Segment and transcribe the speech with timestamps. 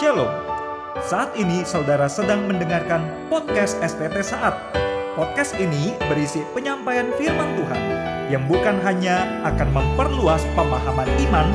[0.00, 0.32] Shalom.
[1.04, 4.56] Saat ini saudara sedang mendengarkan podcast STT Saat.
[5.12, 7.82] Podcast ini berisi penyampaian firman Tuhan
[8.32, 11.52] yang bukan hanya akan memperluas pemahaman iman,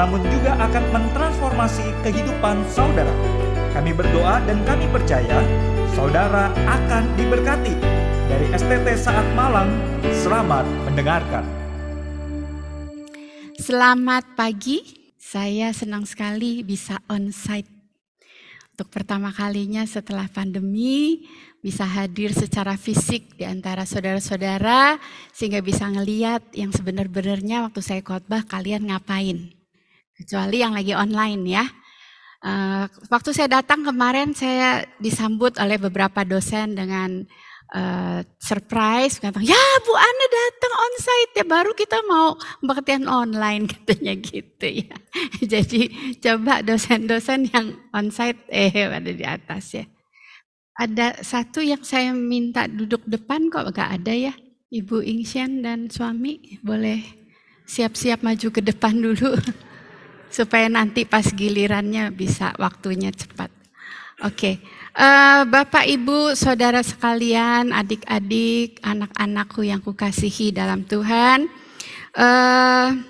[0.00, 3.12] namun juga akan mentransformasi kehidupan saudara.
[3.76, 5.44] Kami berdoa dan kami percaya
[5.92, 7.76] saudara akan diberkati.
[8.24, 9.68] Dari STT Saat Malang,
[10.24, 11.44] selamat mendengarkan.
[13.60, 14.80] Selamat pagi,
[15.20, 17.71] saya senang sekali bisa on-site.
[18.72, 21.28] Untuk pertama kalinya setelah pandemi,
[21.60, 24.96] bisa hadir secara fisik di antara saudara-saudara,
[25.28, 29.52] sehingga bisa ngeliat yang sebenar-benarnya waktu saya khotbah kalian ngapain.
[30.16, 31.68] Kecuali yang lagi online ya.
[32.42, 37.28] Uh, waktu saya datang kemarin, saya disambut oleh beberapa dosen dengan
[37.72, 44.14] uh, surprise katanya ya Bu Ana datang onsite ya baru kita mau kebaktian online katanya
[44.20, 44.94] gitu ya.
[45.52, 45.90] Jadi
[46.20, 49.84] coba dosen-dosen yang onsite eh ada di atas ya.
[50.72, 54.32] Ada satu yang saya minta duduk depan kok gak ada ya.
[54.72, 57.04] Ibu Ingsian dan suami boleh
[57.68, 59.36] siap-siap maju ke depan dulu
[60.36, 63.52] supaya nanti pas gilirannya bisa waktunya cepat.
[64.24, 64.54] Oke okay.
[64.92, 71.48] Uh, Bapak, Ibu, saudara sekalian, adik-adik, anak-anakku yang kukasihi dalam Tuhan.
[72.12, 73.00] Uh,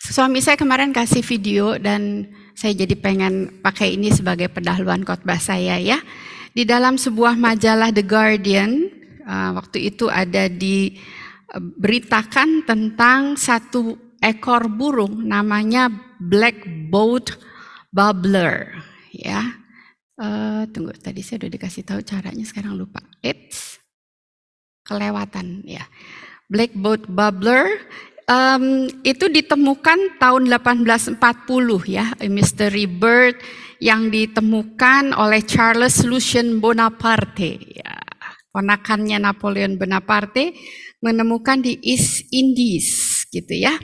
[0.00, 5.76] suami saya kemarin kasih video dan saya jadi pengen pakai ini sebagai pendahuluan khotbah saya
[5.76, 6.00] ya.
[6.56, 8.88] Di dalam sebuah majalah The Guardian,
[9.28, 17.36] uh, waktu itu ada diberitakan tentang satu ekor burung namanya Black Boat
[17.92, 18.80] Bubbler
[19.12, 19.61] ya
[20.20, 23.00] Uh, tunggu, tadi saya udah dikasih tahu caranya, sekarang lupa.
[23.24, 23.80] It's
[24.84, 25.86] kelewatan ya.
[26.52, 27.80] Black Boat Bubbler
[28.28, 31.16] um, itu ditemukan tahun 1840
[31.88, 33.40] ya, a mystery bird
[33.82, 37.58] yang ditemukan oleh Charles Lucien Bonaparte.
[37.72, 37.96] Ya,
[38.52, 40.54] ponakannya Napoleon Bonaparte
[41.02, 43.74] menemukan di East Indies gitu ya.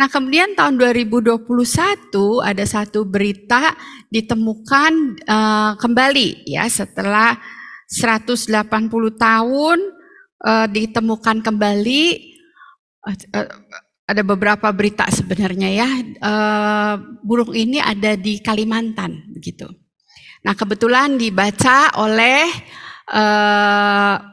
[0.00, 1.44] Nah kemudian tahun 2021
[2.40, 3.76] ada satu berita
[4.08, 7.36] ditemukan uh, kembali ya setelah
[7.84, 8.48] 180
[9.20, 9.78] tahun
[10.40, 12.04] uh, ditemukan kembali
[13.04, 13.48] uh,
[14.08, 15.88] ada beberapa berita sebenarnya ya
[16.24, 19.68] uh, burung ini ada di Kalimantan begitu.
[20.48, 22.48] Nah kebetulan dibaca oleh
[23.12, 24.29] uh,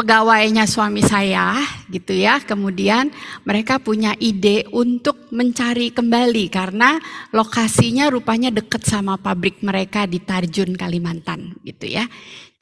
[0.00, 1.60] pegawainya suami saya
[1.92, 2.40] gitu ya.
[2.40, 3.12] Kemudian
[3.44, 6.96] mereka punya ide untuk mencari kembali karena
[7.36, 12.08] lokasinya rupanya dekat sama pabrik mereka di Tarjun Kalimantan gitu ya.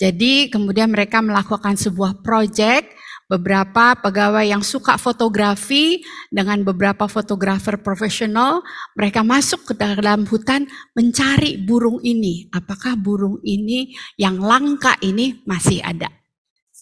[0.02, 2.90] Jadi kemudian mereka melakukan sebuah proyek
[3.30, 6.02] beberapa pegawai yang suka fotografi
[6.34, 8.66] dengan beberapa fotografer profesional,
[8.98, 10.66] mereka masuk ke dalam hutan
[10.96, 12.50] mencari burung ini.
[12.50, 16.17] Apakah burung ini yang langka ini masih ada?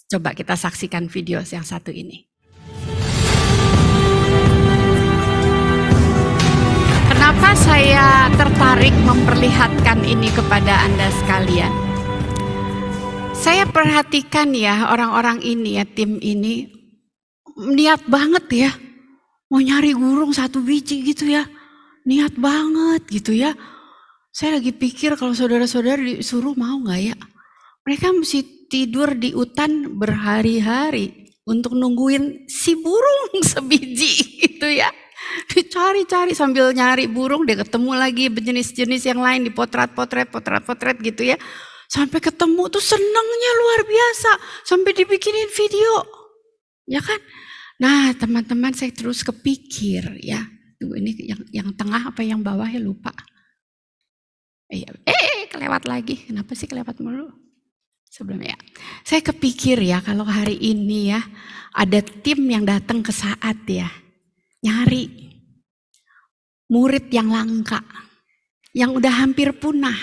[0.06, 2.30] Coba kita saksikan video yang satu ini.
[7.10, 11.74] Kenapa saya tertarik memperlihatkan ini kepada Anda sekalian?
[13.34, 16.70] Saya perhatikan ya orang-orang ini ya, tim ini
[17.58, 18.70] niat banget ya.
[19.50, 21.50] Mau nyari burung satu biji gitu ya.
[22.06, 23.58] Niat banget gitu ya.
[24.30, 27.16] Saya lagi pikir kalau saudara-saudara disuruh mau nggak ya?
[27.82, 34.91] Mereka mesti tidur di hutan berhari-hari untuk nungguin si burung sebiji gitu ya.
[35.50, 41.37] Dicari-cari sambil nyari burung, dia ketemu lagi jenis-jenis yang lain di potret-potret, potret-potret gitu ya.
[41.87, 44.31] Sampai ketemu tuh senangnya luar biasa,
[44.66, 46.03] sampai dibikinin video.
[46.87, 47.19] Ya kan?
[47.83, 50.41] Nah teman-teman saya terus kepikir ya.
[50.77, 53.12] Tunggu ini yang yang tengah apa yang bawah ya lupa.
[54.71, 56.27] Eh, eh kelewat lagi.
[56.27, 57.45] Kenapa sih kelewat mulu?
[58.16, 58.56] Sebelumnya.
[59.04, 61.21] Saya kepikir ya kalau hari ini ya
[61.77, 63.93] ada tim yang datang ke saat ya
[64.65, 65.28] nyari
[66.72, 67.84] murid yang langka,
[68.72, 69.95] yang udah hampir punah,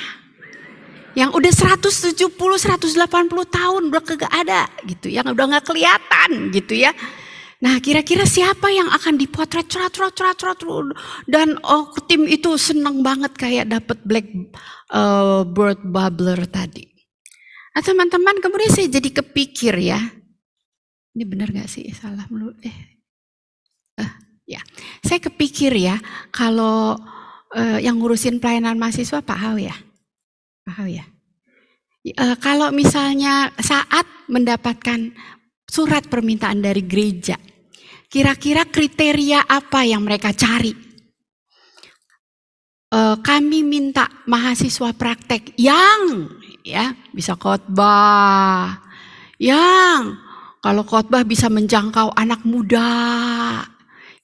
[1.18, 2.94] yang udah 170 180
[3.50, 6.94] tahun udah kagak ada gitu, yang udah nggak kelihatan gitu ya.
[7.63, 10.59] Nah kira-kira siapa yang akan dipotret cerat cerat cerat cerat
[11.25, 14.27] dan oh tim itu senang banget kayak dapat black
[14.92, 16.93] uh, bird bubbler tadi.
[17.73, 19.97] Nah teman-teman kemudian saya jadi kepikir ya.
[21.13, 21.89] Ini benar gak sih?
[21.93, 22.53] Salah mulu.
[22.61, 22.77] Eh.
[23.97, 24.13] Uh,
[24.45, 24.61] ya.
[25.01, 25.97] Saya kepikir ya
[26.29, 26.97] kalau
[27.53, 29.73] uh, yang ngurusin pelayanan mahasiswa Pak Hau ya.
[30.65, 31.05] Pak Hau ya.
[32.13, 35.09] Uh, kalau misalnya saat mendapatkan
[35.65, 37.37] surat permintaan dari gereja,
[38.05, 40.93] kira-kira kriteria apa yang mereka cari?
[42.93, 46.29] kami minta mahasiswa praktek yang
[46.63, 48.80] ya bisa khotbah,
[49.38, 50.18] yang
[50.63, 53.68] kalau khotbah bisa menjangkau anak muda,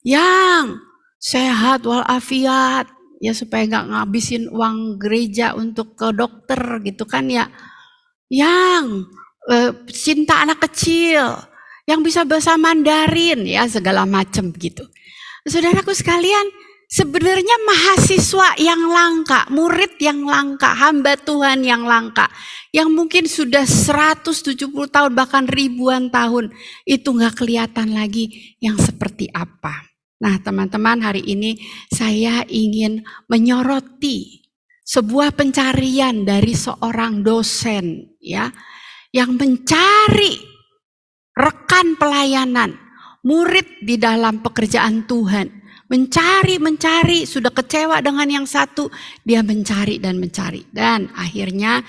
[0.07, 0.80] yang
[1.19, 2.88] sehat walafiat,
[3.19, 7.51] ya supaya nggak ngabisin uang gereja untuk ke dokter gitu kan ya,
[8.31, 9.03] yang
[9.51, 11.35] eh, cinta anak kecil,
[11.83, 14.88] yang bisa bahasa Mandarin ya segala macam gitu.
[15.44, 16.47] Saudaraku sekalian,
[16.89, 22.25] sebenarnya mahasiswa yang langka, murid yang langka, hamba Tuhan yang langka,
[22.74, 24.57] yang mungkin sudah 170
[24.89, 26.50] tahun bahkan ribuan tahun,
[26.89, 29.86] itu nggak kelihatan lagi yang seperti apa.
[30.19, 31.56] Nah teman-teman hari ini
[31.94, 34.44] saya ingin menyoroti
[34.83, 38.51] sebuah pencarian dari seorang dosen ya
[39.15, 40.35] yang mencari
[41.38, 42.75] rekan pelayanan
[43.24, 45.58] murid di dalam pekerjaan Tuhan.
[45.89, 48.94] Mencari, mencari, sudah kecewa dengan yang satu,
[49.25, 50.63] dia mencari dan mencari.
[50.69, 51.81] Dan akhirnya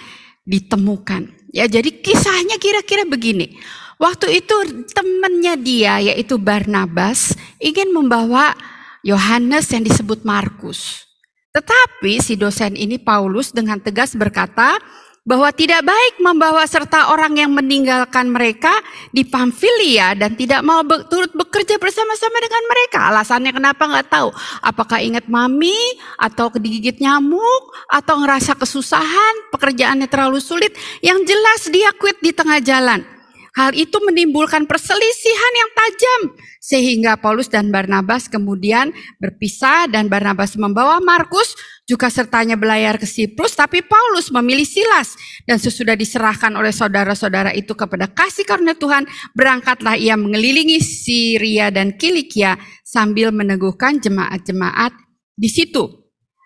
[0.49, 1.53] ditemukan.
[1.53, 3.61] Ya jadi kisahnya kira-kira begini.
[4.01, 4.57] Waktu itu
[4.97, 8.57] temannya dia yaitu Barnabas ingin membawa
[9.05, 11.05] Yohanes yang disebut Markus.
[11.53, 14.79] Tetapi si dosen ini Paulus dengan tegas berkata,
[15.21, 18.73] bahwa tidak baik membawa serta orang yang meninggalkan mereka
[19.13, 22.99] di Pamfilia dan tidak mau be turut bekerja bersama-sama dengan mereka.
[23.13, 24.33] Alasannya kenapa nggak tahu.
[24.65, 25.77] Apakah ingat mami
[26.17, 27.63] atau digigit nyamuk
[27.93, 30.73] atau ngerasa kesusahan, pekerjaannya terlalu sulit.
[31.05, 33.05] Yang jelas dia quit di tengah jalan.
[33.51, 36.21] Hal itu menimbulkan perselisihan yang tajam
[36.63, 41.59] sehingga Paulus dan Barnabas kemudian berpisah dan Barnabas membawa Markus
[41.91, 47.75] juga sertanya belayar ke Siprus tapi Paulus memilih Silas dan sesudah diserahkan oleh saudara-saudara itu
[47.75, 52.55] kepada kasih karunia Tuhan berangkatlah ia mengelilingi Syria dan Kilikia
[52.87, 54.95] sambil meneguhkan jemaat-jemaat
[55.35, 55.83] di situ.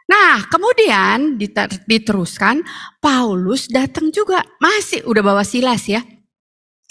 [0.05, 1.41] Nah, kemudian
[1.89, 2.65] diteruskan
[3.01, 6.01] Paulus datang juga masih udah bawa Silas ya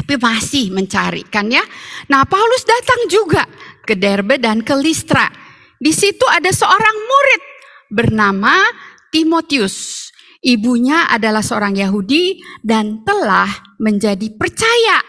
[0.03, 1.63] tapi masih mencari kan ya.
[2.11, 3.47] Nah Paulus datang juga
[3.88, 5.31] ke Derbe dan ke Listra.
[5.79, 7.52] Di situ ada seorang murid
[7.94, 8.66] bernama
[9.13, 10.10] Timotius.
[10.44, 13.48] Ibunya adalah seorang Yahudi dan telah
[13.80, 15.00] menjadi percaya.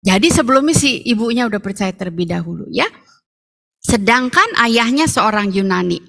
[0.00, 2.88] Jadi sebelumnya si ibunya udah percaya terlebih dahulu ya.
[3.82, 6.00] Sedangkan ayahnya seorang Yunani.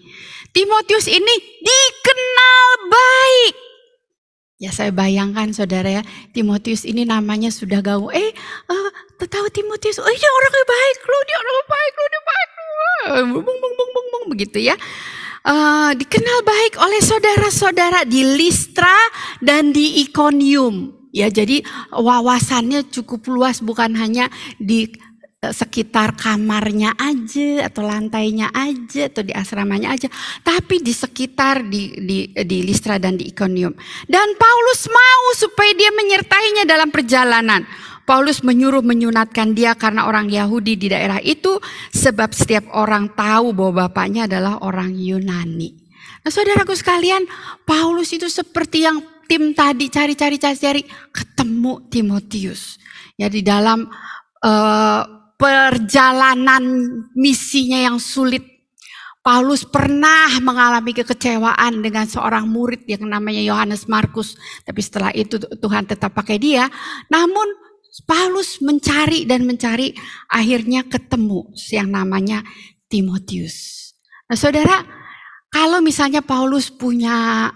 [0.55, 3.55] Timotius ini dikenal baik
[4.59, 6.03] Ya saya bayangkan saudara ya,
[6.35, 8.11] Timotius ini namanya sudah gaul.
[8.11, 8.35] Eh,
[8.67, 8.91] uh,
[9.23, 12.67] tahu Timotius, oh dia orangnya baik loh, dia orang baik loh, dia baik loh.
[13.39, 14.75] Bung, bung, bung, bung, bung, begitu ya.
[15.39, 18.95] Uh, dikenal baik oleh saudara-saudara di Listra
[19.39, 20.95] dan di Iconium.
[21.09, 24.29] Ya, jadi wawasannya cukup luas bukan hanya
[24.61, 24.93] di
[25.39, 30.11] Eh, sekitar kamarnya aja atau lantainya aja atau di asramanya aja,
[30.43, 33.71] tapi di sekitar di di di Listra dan di Iconium.
[34.03, 37.63] Dan Paulus mau supaya dia menyertainya dalam perjalanan.
[38.09, 41.61] Paulus menyuruh menyunatkan dia karena orang Yahudi di daerah itu
[41.93, 45.77] sebab setiap orang tahu bahwa bapaknya adalah orang Yunani.
[46.25, 47.29] Nah, saudaraku sekalian,
[47.69, 48.97] Paulus itu seperti yang
[49.29, 50.81] tim tadi cari-cari cari-cari
[51.13, 52.81] ketemu Timotius.
[53.13, 53.85] Ya di dalam
[54.41, 55.01] uh,
[55.37, 56.65] perjalanan
[57.13, 58.41] misinya yang sulit.
[59.21, 64.33] Paulus pernah mengalami kekecewaan dengan seorang murid yang namanya Yohanes Markus.
[64.65, 66.65] Tapi setelah itu Tuhan tetap pakai dia.
[67.11, 67.68] Namun
[68.03, 69.93] Paulus mencari dan mencari
[70.29, 72.43] akhirnya ketemu yang namanya
[72.89, 73.91] Timotius.
[74.29, 74.81] Nah saudara,
[75.49, 77.49] kalau misalnya Paulus punya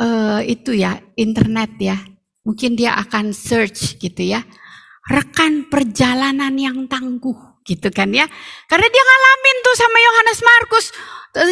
[0.00, 1.96] uh, itu ya internet ya,
[2.44, 4.44] mungkin dia akan search gitu ya
[5.10, 8.24] rekan perjalanan yang tangguh gitu kan ya.
[8.70, 10.86] Karena dia ngalamin tuh sama Yohanes Markus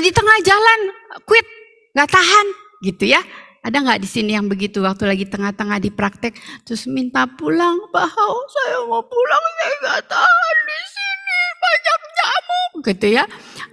[0.02, 0.80] di tengah jalan
[1.26, 1.46] quit,
[1.92, 2.46] nggak tahan
[2.86, 3.20] gitu ya.
[3.68, 6.32] Ada nggak di sini yang begitu waktu lagi tengah-tengah di praktek
[6.64, 13.06] terus minta pulang, bahau saya mau pulang saya nggak tahan di sini banyak nyamuk gitu
[13.12, 13.24] ya.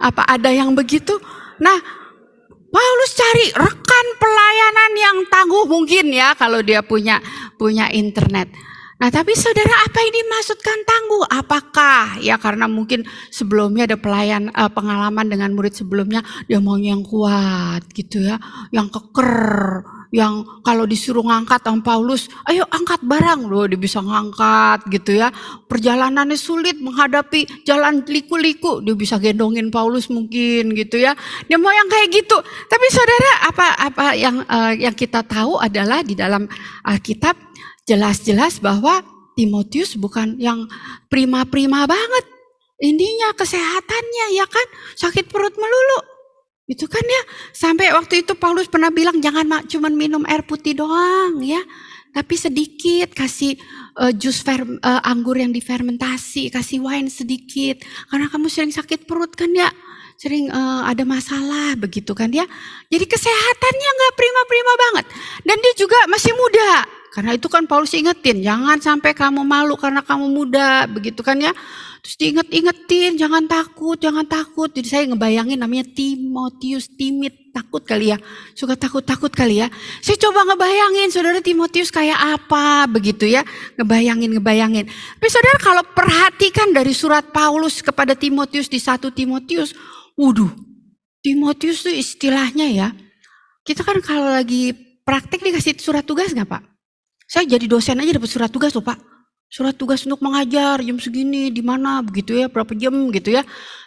[0.04, 1.16] Apa ada yang begitu?
[1.64, 1.80] Nah
[2.76, 7.24] Paulus cari rekan pelayanan yang tangguh mungkin ya kalau dia punya
[7.56, 8.52] punya internet.
[9.06, 11.30] Nah, tapi saudara, apa yang dimaksudkan tangguh?
[11.30, 17.06] Apakah ya karena mungkin sebelumnya ada pelayan uh, pengalaman dengan murid sebelumnya dia mau yang
[17.06, 18.42] kuat gitu ya,
[18.74, 24.90] yang keker, yang kalau disuruh ngangkat sama Paulus, ayo angkat barang loh, dia bisa ngangkat
[24.90, 25.30] gitu ya.
[25.70, 31.14] Perjalanannya sulit menghadapi jalan liku-liku, dia bisa gendongin Paulus mungkin gitu ya.
[31.46, 32.42] Dia mau yang kayak gitu.
[32.42, 36.50] Tapi saudara, apa apa yang uh, yang kita tahu adalah di dalam
[36.82, 37.54] Alkitab
[37.86, 39.06] jelas-jelas bahwa
[39.38, 40.66] Timotius bukan yang
[41.10, 42.26] prima-prima banget.
[42.82, 44.68] Intinya kesehatannya ya kan
[45.00, 46.00] sakit perut melulu.
[46.66, 47.22] Itu kan ya,
[47.54, 51.62] sampai waktu itu Paulus pernah bilang jangan cuma minum air putih doang ya.
[52.10, 53.60] Tapi sedikit kasih
[54.00, 57.84] uh, jus uh, anggur yang difermentasi, kasih wine sedikit.
[58.08, 59.68] Karena kamu sering sakit perut kan ya,
[60.16, 62.48] sering uh, ada masalah begitu kan ya.
[62.88, 65.06] Jadi kesehatannya nggak prima-prima banget.
[65.44, 66.88] Dan dia juga masih muda.
[67.16, 71.56] Karena itu kan Paulus ingetin, jangan sampai kamu malu karena kamu muda, begitu kan ya.
[72.04, 74.68] Terus diinget-ingetin, jangan takut, jangan takut.
[74.68, 78.20] Jadi saya ngebayangin namanya Timotius, timid, takut kali ya.
[78.52, 79.72] Suka takut-takut kali ya.
[80.04, 83.48] Saya coba ngebayangin saudara Timotius kayak apa begitu ya.
[83.80, 84.86] Ngebayangin, ngebayangin.
[84.92, 89.72] Tapi saudara kalau perhatikan dari surat Paulus kepada Timotius di satu Timotius.
[90.20, 90.52] Waduh,
[91.24, 92.88] Timotius itu istilahnya ya.
[93.64, 94.76] Kita kan kalau lagi
[95.08, 96.75] praktek dikasih surat tugas nggak Pak?
[97.26, 99.02] Saya jadi dosen aja dapat surat tugas loh Pak.
[99.46, 103.46] Surat tugas untuk mengajar jam segini di mana begitu ya berapa jam gitu ya.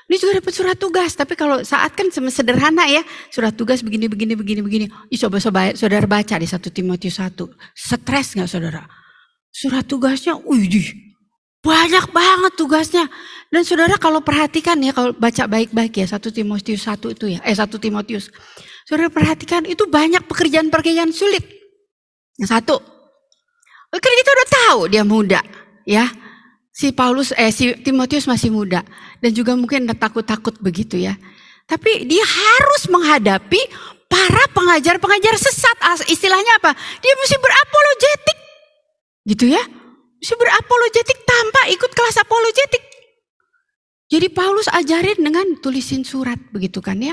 [0.08, 4.34] Ini juga dapat surat tugas tapi kalau saat kan sederhana ya surat tugas begini begini
[4.38, 4.86] begini begini.
[5.12, 7.52] Ih, coba coba saudara baca di satu Timotius satu.
[7.76, 8.82] Stres nggak saudara?
[9.52, 11.08] Surat tugasnya wih
[11.60, 13.04] banyak banget tugasnya.
[13.52, 17.52] Dan saudara kalau perhatikan ya kalau baca baik-baik ya satu Timotius satu itu ya eh
[17.52, 18.32] satu Timotius.
[18.88, 21.44] Saudara perhatikan itu banyak pekerjaan-pekerjaan sulit.
[22.40, 22.97] Yang satu
[23.96, 25.40] kan kita udah tahu dia muda
[25.88, 26.12] ya.
[26.74, 28.84] Si Paulus eh si Timotius masih muda
[29.18, 31.16] dan juga mungkin takut-takut begitu ya.
[31.66, 33.60] Tapi dia harus menghadapi
[34.08, 35.76] para pengajar-pengajar sesat.
[36.08, 36.72] Istilahnya apa?
[37.02, 38.38] Dia mesti berapologetik.
[39.28, 39.62] Gitu ya.
[40.18, 42.82] Mesti berapologetik tanpa ikut kelas apologetik.
[44.08, 47.12] Jadi Paulus ajarin dengan tulisin surat begitu kan ya.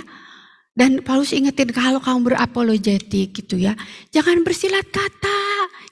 [0.76, 3.80] Dan Paulus ingetin kalau kamu berapologetik gitu ya,
[4.12, 5.40] jangan bersilat kata,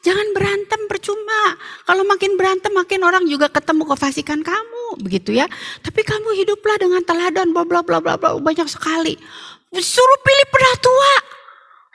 [0.04, 1.56] jangan berantem percuma.
[1.88, 5.48] Kalau makin berantem makin orang juga ketemu kefasikan kamu, begitu ya.
[5.80, 9.16] Tapi kamu hiduplah dengan teladan bla bla bla bla bla banyak sekali.
[9.72, 11.14] Suruh pilih pernah tua.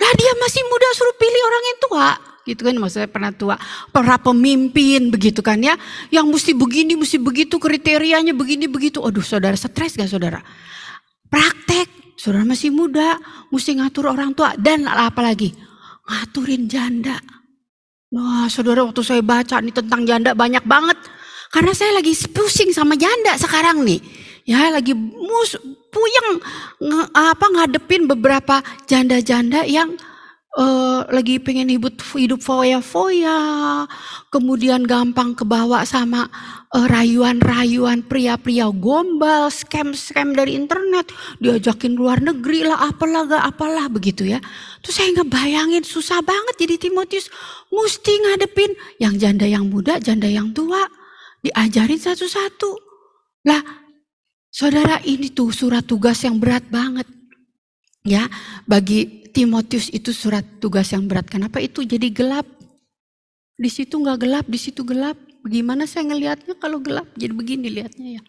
[0.00, 2.09] Lah dia masih muda suruh pilih orang yang tua
[2.49, 3.61] gitu kan maksudnya pernah tua
[3.92, 5.76] para pemimpin begitu kan ya
[6.09, 10.40] yang mesti begini mesti begitu kriterianya begini begitu aduh saudara stres gak saudara
[11.28, 13.15] praktek Saudara masih muda,
[13.55, 15.55] mesti ngatur orang tua dan apa lagi?
[16.03, 17.23] Ngaturin janda.
[18.11, 20.99] Wah, saudara waktu saya baca nih tentang janda banyak banget.
[21.55, 24.03] Karena saya lagi pusing sama janda sekarang nih.
[24.49, 25.55] Ya, lagi mus
[25.95, 26.43] puyeng
[26.83, 29.95] nge, apa ngadepin beberapa janda-janda yang
[30.59, 33.38] uh, lagi pengen hidup hidup foya-foya,
[34.35, 36.27] kemudian gampang kebawa sama
[36.75, 44.27] uh, rayuan-rayuan pria-pria gombal, scam-scam dari internet, diajakin luar negeri lah, apalah gak apalah begitu
[44.27, 44.43] ya.
[44.83, 47.31] Terus saya nggak bayangin susah banget jadi Timotius
[47.71, 50.83] mesti ngadepin yang janda yang muda, janda yang tua,
[51.41, 52.71] diajarin satu-satu.
[53.47, 53.62] Lah,
[54.50, 57.07] saudara ini tuh surat tugas yang berat banget.
[58.07, 58.25] Ya,
[58.65, 61.30] bagi Timotius itu surat tugas yang berat.
[61.30, 62.42] Kenapa itu jadi gelap?
[63.54, 65.14] Di situ nggak gelap, di situ gelap.
[65.47, 67.07] Bagaimana saya ngelihatnya kalau gelap?
[67.14, 68.23] Jadi begini lihatnya ya.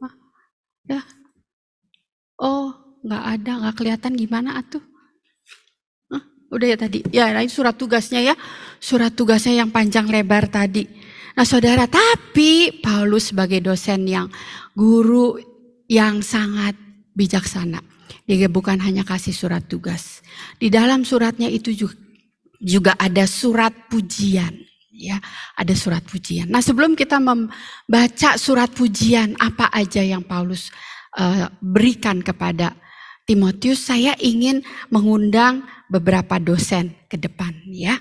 [0.00, 0.12] Hah?
[0.88, 1.00] Ya.
[2.40, 2.72] Oh,
[3.04, 4.80] nggak ada, nggak kelihatan gimana atuh?
[6.08, 6.24] Hah?
[6.48, 7.04] Udah ya tadi.
[7.12, 8.32] Ya, ini surat tugasnya ya.
[8.80, 10.88] Surat tugasnya yang panjang lebar tadi.
[11.36, 14.32] Nah, saudara, tapi Paulus sebagai dosen yang
[14.72, 15.36] guru
[15.84, 16.72] yang sangat
[17.12, 17.85] bijaksana.
[18.26, 20.18] Dia bukan hanya kasih surat tugas.
[20.58, 21.70] Di dalam suratnya itu
[22.58, 24.50] juga, ada surat pujian.
[24.96, 25.20] Ya,
[25.54, 26.48] ada surat pujian.
[26.48, 30.72] Nah, sebelum kita membaca surat pujian apa aja yang Paulus
[31.20, 32.72] uh, berikan kepada
[33.28, 38.00] Timotius, saya ingin mengundang beberapa dosen ke depan ya.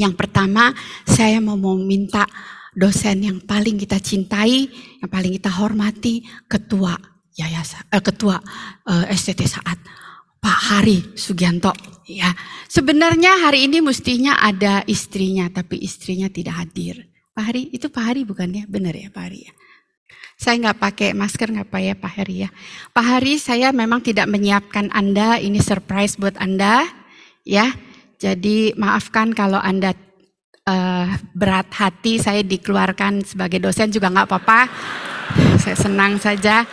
[0.00, 0.72] Yang pertama,
[1.04, 2.24] saya mau meminta
[2.72, 4.64] dosen yang paling kita cintai,
[5.04, 8.42] yang paling kita hormati, ketua yayasan eh, ketua
[8.90, 9.78] eh, STT saat
[10.38, 11.70] Pak Hari Sugianto
[12.06, 12.34] ya.
[12.66, 17.06] Sebenarnya hari ini mestinya ada istrinya tapi istrinya tidak hadir.
[17.34, 18.64] Pak Hari itu Pak Hari bukan ya?
[18.66, 19.52] Benar ya Pak Hari ya.
[20.38, 22.50] Saya nggak pakai masker nggak apa ya Pak Hari ya.
[22.94, 26.86] Pak Hari saya memang tidak menyiapkan Anda ini surprise buat Anda
[27.42, 27.74] ya.
[28.18, 29.94] Jadi maafkan kalau Anda
[30.66, 34.60] uh, berat hati saya dikeluarkan sebagai dosen juga nggak apa-apa.
[35.62, 36.66] Saya senang saja.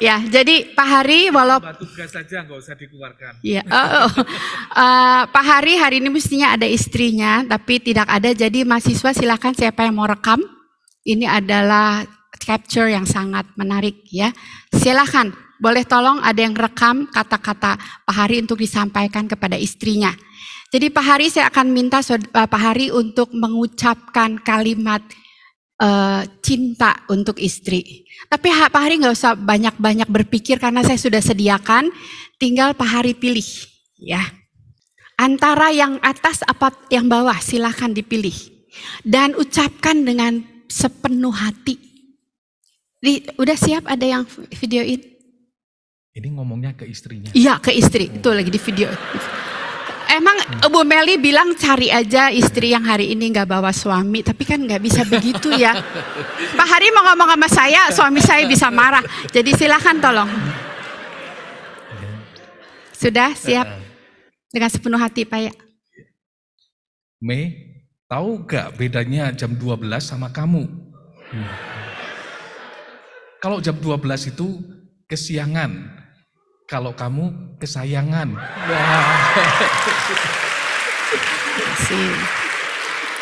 [0.00, 3.44] Ya, jadi Pak Hari walau tugas saja nggak usah dikeluarkan.
[3.44, 4.10] Ya, oh, oh.
[4.72, 8.32] Uh, Pak Hari hari ini mestinya ada istrinya, tapi tidak ada.
[8.32, 10.40] Jadi mahasiswa silakan siapa yang mau rekam.
[11.04, 12.08] Ini adalah
[12.40, 14.32] capture yang sangat menarik ya.
[14.72, 20.16] Silakan, boleh tolong ada yang rekam kata-kata Pak Hari untuk disampaikan kepada istrinya.
[20.72, 25.04] Jadi Pak Hari saya akan minta uh, Pak Hari untuk mengucapkan kalimat
[25.80, 28.04] uh, cinta untuk istri.
[28.28, 31.88] Tapi Pak Hari nggak usah banyak-banyak berpikir karena saya sudah sediakan,
[32.36, 33.48] tinggal Pak Hari pilih,
[33.96, 34.20] ya.
[35.20, 38.36] Antara yang atas apa yang bawah silahkan dipilih.
[39.02, 41.76] Dan ucapkan dengan sepenuh hati.
[43.02, 44.22] Di, udah siap ada yang
[44.54, 45.02] videoin?
[46.14, 47.34] Ini ngomongnya ke istrinya.
[47.34, 48.88] Iya ke istri, itu lagi di video.
[50.10, 50.34] Emang
[50.66, 54.82] Bu Meli bilang cari aja istri yang hari ini nggak bawa suami, tapi kan nggak
[54.82, 55.70] bisa begitu ya.
[56.58, 59.06] Pak Hari mau ngomong sama saya, suami saya bisa marah.
[59.30, 60.26] Jadi silahkan tolong.
[62.90, 63.70] Sudah siap
[64.50, 65.52] dengan sepenuh hati Pak ya.
[67.22, 67.54] Mei,
[68.10, 70.66] tahu gak bedanya jam 12 sama kamu?
[71.30, 71.50] Hmm.
[73.38, 74.58] Kalau jam 12 itu
[75.06, 75.99] kesiangan,
[76.70, 78.38] kalau kamu kesayangan.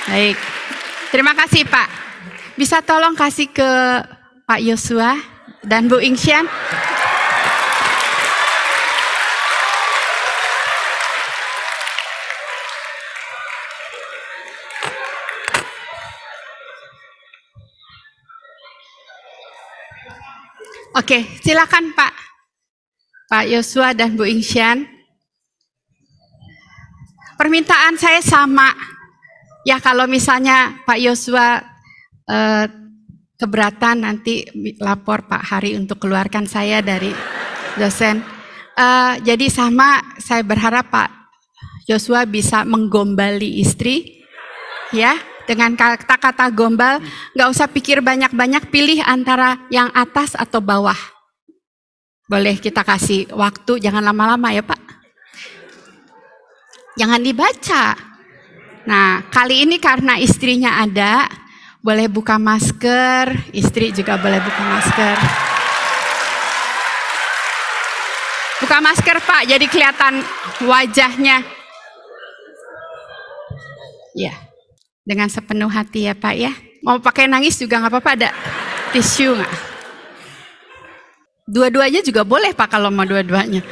[0.05, 0.37] Baik.
[1.09, 1.89] Terima kasih Pak.
[2.61, 3.71] Bisa tolong kasih ke
[4.45, 5.17] Pak Yosua
[5.65, 6.45] dan Bu Ingsian.
[20.99, 22.18] Oke, silakan Pak.
[23.29, 24.89] Pak Yosua dan Bu Ingsian.
[27.37, 28.73] Permintaan saya sama.
[29.69, 31.61] Ya kalau misalnya Pak Yosua
[32.25, 32.65] eh,
[33.37, 34.49] keberatan nanti
[34.81, 37.13] lapor Pak Hari untuk keluarkan saya dari
[37.77, 38.25] dosen.
[38.73, 41.11] Eh, jadi sama saya berharap Pak
[41.85, 44.25] Yosua bisa menggombali istri
[44.89, 47.01] ya dengan kata-kata gombal
[47.37, 51.18] nggak usah pikir banyak-banyak pilih antara yang atas atau bawah
[52.29, 54.77] boleh kita kasih waktu, jangan lama-lama ya Pak.
[57.01, 57.97] Jangan dibaca.
[58.85, 61.25] Nah, kali ini karena istrinya ada,
[61.81, 65.17] boleh buka masker, istri juga boleh buka masker.
[68.61, 70.21] Buka masker Pak, jadi kelihatan
[70.69, 71.41] wajahnya.
[74.13, 74.35] Ya,
[75.07, 76.53] dengan sepenuh hati ya Pak ya.
[76.85, 78.31] Mau pakai nangis juga nggak apa-apa, ada
[78.93, 79.78] tisu nggak?
[81.49, 83.65] Dua-duanya juga boleh Pak kalau mau dua-duanya.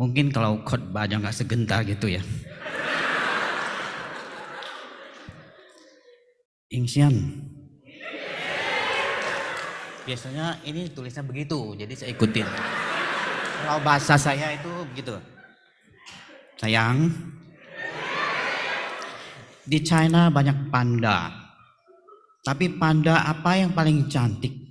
[0.00, 2.24] Mungkin kalau khotbahnya nggak segentar gitu ya.
[6.72, 7.12] Ingsian.
[10.08, 12.48] Biasanya ini tulisnya begitu, jadi saya ikutin.
[13.64, 15.16] Kalau bahasa saya itu begitu.
[16.60, 17.12] Sayang,
[19.68, 21.28] di China banyak panda.
[22.44, 24.63] Tapi panda apa yang paling cantik?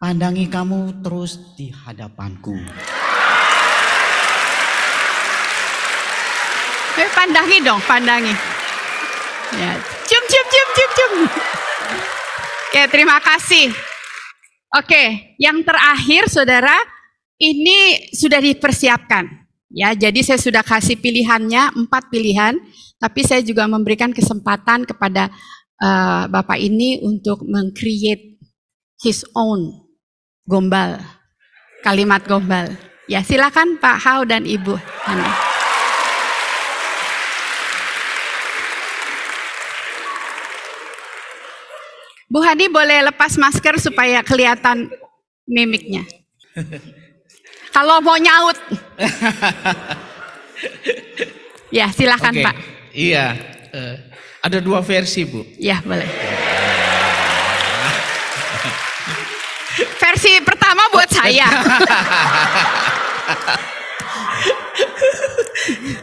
[0.00, 2.56] Pandangi kamu terus di hadapanku.
[6.96, 8.32] Eh, pandangi dong, pandangi.
[9.60, 9.76] Ya,
[10.08, 11.12] cium, cium, cium, cium, cium.
[12.64, 13.76] Oke, terima kasih.
[14.72, 16.80] Oke, yang terakhir, saudara,
[17.36, 19.28] ini sudah dipersiapkan.
[19.68, 22.56] Ya, jadi saya sudah kasih pilihannya empat pilihan,
[22.96, 25.28] tapi saya juga memberikan kesempatan kepada
[25.76, 28.40] uh, bapak ini untuk mengcreate
[29.04, 29.89] his own
[30.50, 30.98] gombal.
[31.86, 32.74] Kalimat gombal.
[33.06, 34.74] Ya, silakan Pak Hao dan Ibu
[35.06, 35.30] Hani.
[42.30, 44.90] Bu Hani boleh lepas masker supaya kelihatan
[45.46, 46.02] mimiknya.
[47.74, 48.58] Kalau mau nyaut.
[51.78, 52.44] ya, silakan okay.
[52.46, 52.56] Pak.
[52.90, 53.26] Iya,
[53.70, 53.94] uh,
[54.42, 55.46] ada dua versi Bu.
[55.58, 56.06] Ya, boleh.
[59.98, 61.46] Versi pertama buat saya.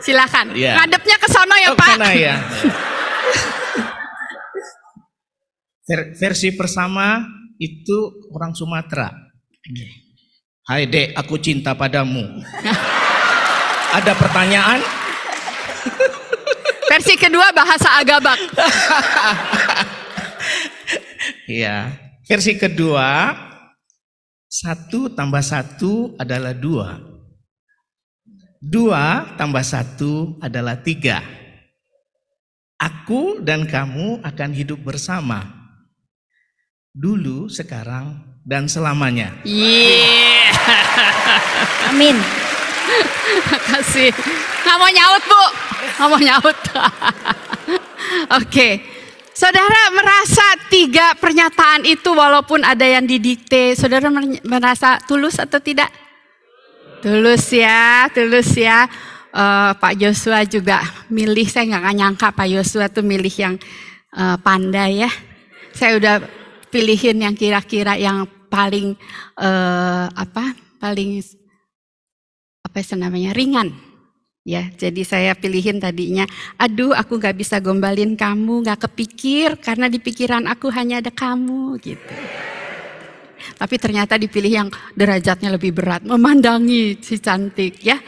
[0.06, 0.56] Silakan.
[0.56, 0.78] Ya.
[0.80, 1.98] Ngadepnya ke sono ya, oh, Pak.
[1.98, 2.36] Sana ya.
[5.88, 7.24] Ver versi pertama
[7.64, 9.08] itu orang Sumatera.
[10.68, 12.44] Hai dek, aku cinta padamu.
[13.96, 14.84] Ada pertanyaan?
[16.92, 18.36] Versi kedua bahasa Agabak.
[21.48, 21.96] Iya.
[22.28, 23.32] Versi kedua
[24.58, 26.98] satu tambah satu adalah dua.
[28.58, 31.22] Dua tambah satu adalah tiga.
[32.82, 35.46] Aku dan kamu akan hidup bersama.
[36.98, 39.38] Dulu, sekarang, dan selamanya.
[39.46, 40.50] Yeah.
[41.94, 42.18] Amin.
[43.54, 44.10] Makasih.
[44.66, 45.44] Nggak mau nyaut, Bu.
[45.86, 46.58] Nggak mau nyaut.
[46.74, 48.42] Oke.
[48.42, 48.97] okay.
[49.38, 54.10] Saudara merasa tiga pernyataan itu walaupun ada yang didikte, saudara
[54.42, 55.94] merasa tulus atau tidak?
[57.06, 58.90] Tulus ya, tulus ya.
[59.30, 60.82] Uh, Pak Joshua juga
[61.14, 63.56] milih, saya nggak nyangka Pak Joshua tuh milih yang
[64.18, 65.12] eh, pandai ya.
[65.70, 66.16] Saya udah
[66.74, 68.98] pilihin yang kira-kira yang paling
[69.38, 70.58] eh, apa?
[70.82, 71.22] Paling
[72.66, 73.87] apa sih namanya ringan.
[74.48, 76.24] Ya, jadi saya pilihin tadinya,
[76.56, 81.76] aduh aku nggak bisa gombalin kamu, nggak kepikir karena di pikiran aku hanya ada kamu
[81.84, 82.16] gitu.
[83.60, 88.00] Tapi ternyata dipilih yang derajatnya lebih berat, memandangi si cantik ya.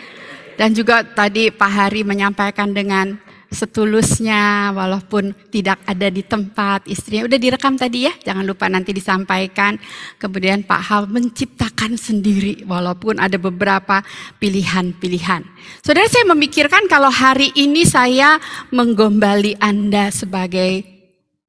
[0.56, 7.26] Dan juga tadi Pak Hari menyampaikan dengan setulusnya walaupun tidak ada di tempat istrinya.
[7.26, 9.76] Udah direkam tadi ya jangan lupa nanti disampaikan.
[10.22, 14.06] Kemudian Pak Hal menciptakan sendiri walaupun ada beberapa
[14.38, 15.42] pilihan-pilihan.
[15.82, 18.38] Saudara saya memikirkan kalau hari ini saya
[18.70, 20.86] menggombali Anda sebagai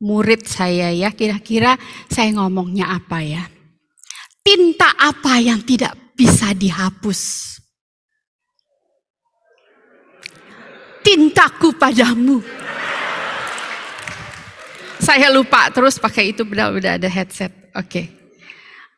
[0.00, 1.12] murid saya ya.
[1.12, 1.76] Kira-kira
[2.08, 3.44] saya ngomongnya apa ya?
[4.40, 7.59] Tinta apa yang tidak bisa dihapus
[11.10, 12.38] tintaku padamu.
[15.02, 17.50] Saya lupa terus pakai itu udah udah ada headset.
[17.74, 18.06] Oke.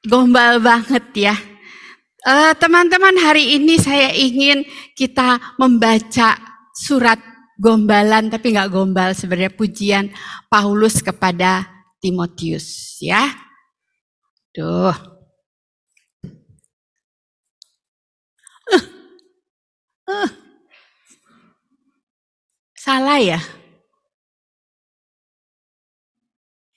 [0.05, 1.37] Gombal banget ya.
[2.23, 6.37] Eh, teman-teman hari ini saya ingin kita membaca
[6.77, 7.17] surat
[7.57, 10.13] gombalan tapi nggak gombal sebenarnya pujian
[10.53, 11.65] Paulus kepada
[11.97, 13.25] Timotius ya.
[14.53, 14.93] Duh.
[18.69, 18.85] Uh,
[20.13, 20.43] uh.
[22.83, 23.39] Salah ya?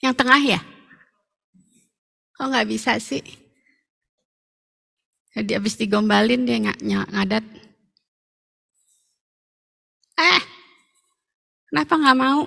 [0.06, 0.62] Yang tengah ya?
[2.38, 3.26] Kok nggak bisa sih?
[5.34, 7.46] Jadi habis digombalin dia nggak ngadat.
[10.22, 10.42] Eh,
[11.74, 12.46] kenapa nggak mau?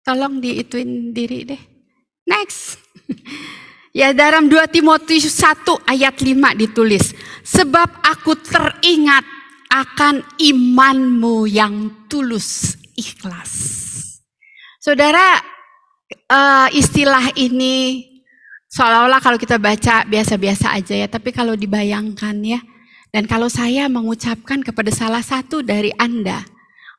[0.00, 1.62] Tolong diituin diri deh.
[2.24, 2.80] Next.
[4.00, 7.12] ya dalam 2 Timotius 1 ayat 5 ditulis.
[7.44, 9.35] Sebab aku teringat
[9.70, 13.52] akan imanmu yang tulus ikhlas.
[14.80, 15.42] Saudara,
[16.30, 18.06] uh, istilah ini
[18.70, 22.60] seolah-olah kalau kita baca biasa-biasa aja ya, tapi kalau dibayangkan ya,
[23.10, 26.44] dan kalau saya mengucapkan kepada salah satu dari Anda,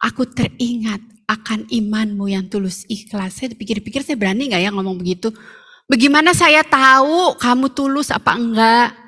[0.04, 3.40] aku teringat akan imanmu yang tulus ikhlas.
[3.40, 5.30] Saya pikir-pikir saya berani nggak ya ngomong begitu?
[5.88, 9.07] Bagaimana saya tahu kamu tulus apa enggak?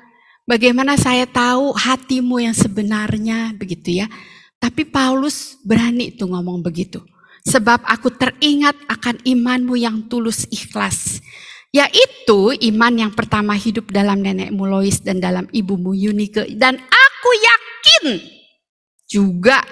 [0.50, 4.10] Bagaimana saya tahu hatimu yang sebenarnya begitu ya.
[4.58, 7.06] Tapi Paulus berani tuh ngomong begitu.
[7.46, 11.22] Sebab aku teringat akan imanmu yang tulus ikhlas.
[11.70, 16.50] Yaitu iman yang pertama hidup dalam nenekmu Lois dan dalam ibumu Yunike.
[16.58, 18.18] Dan aku yakin
[19.06, 19.62] juga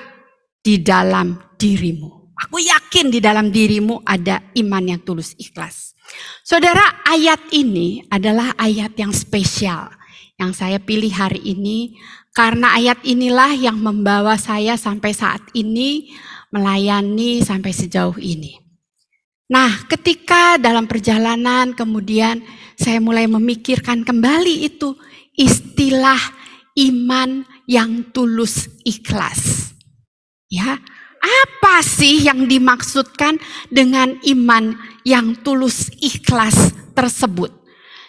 [0.62, 2.38] di dalam dirimu.
[2.38, 5.98] Aku yakin di dalam dirimu ada iman yang tulus ikhlas.
[6.46, 9.97] Saudara, ayat ini adalah ayat yang spesial
[10.38, 11.98] yang saya pilih hari ini
[12.30, 16.14] karena ayat inilah yang membawa saya sampai saat ini
[16.54, 18.54] melayani sampai sejauh ini.
[19.50, 22.38] Nah, ketika dalam perjalanan kemudian
[22.78, 24.94] saya mulai memikirkan kembali itu
[25.34, 26.20] istilah
[26.78, 29.74] iman yang tulus ikhlas.
[30.46, 30.78] Ya,
[31.18, 37.57] apa sih yang dimaksudkan dengan iman yang tulus ikhlas tersebut?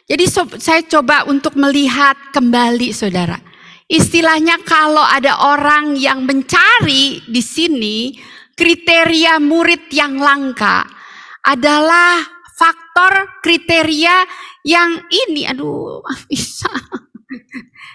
[0.10, 0.26] Jadi
[0.58, 3.38] saya coba untuk melihat kembali saudara.
[3.86, 8.17] Istilahnya kalau ada orang yang mencari di sini
[8.58, 10.89] kriteria murid yang langka
[11.45, 12.26] adalah
[12.58, 14.26] faktor kriteria
[14.65, 15.45] yang ini.
[15.45, 16.74] Aduh bisa.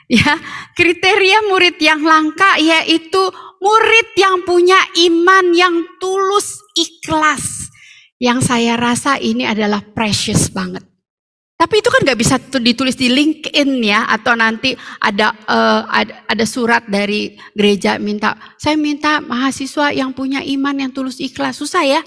[0.05, 0.37] Ya
[0.79, 3.19] kriteria murid yang langka yaitu
[3.59, 4.79] murid yang punya
[5.11, 7.73] iman yang tulus ikhlas.
[8.21, 10.94] Yang saya rasa ini adalah precious banget
[11.55, 16.45] tapi itu kan nggak bisa ditulis di LinkedIn ya atau nanti ada, uh, ada ada
[16.45, 22.03] surat dari gereja minta saya minta mahasiswa yang punya iman yang tulus ikhlas susah ya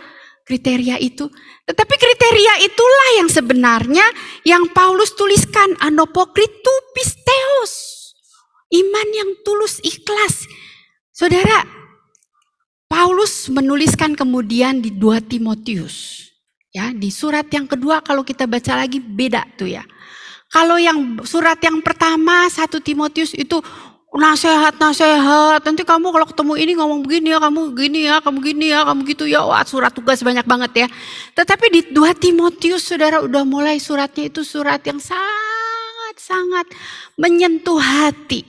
[0.47, 1.27] kriteria itu.
[1.67, 4.07] Tetapi kriteria itulah yang sebenarnya
[4.47, 7.97] yang Paulus tuliskan anopokritu pisteos
[8.71, 10.47] iman yang tulus ikhlas.
[11.11, 11.67] Saudara,
[12.87, 16.26] Paulus menuliskan kemudian di 2 Timotius
[16.77, 19.81] Ya, di surat yang kedua kalau kita baca lagi beda tuh ya.
[20.53, 23.57] Kalau yang surat yang pertama satu Timotius itu
[24.13, 28.65] nasihat nasihat nanti kamu kalau ketemu ini ngomong begini ya kamu begini ya kamu gini
[28.69, 29.41] ya kamu gitu ya.
[29.41, 30.87] Wah surat tugas banyak banget ya.
[31.33, 36.69] Tetapi di dua Timotius saudara udah mulai suratnya itu surat yang sangat sangat
[37.17, 38.45] menyentuh hati.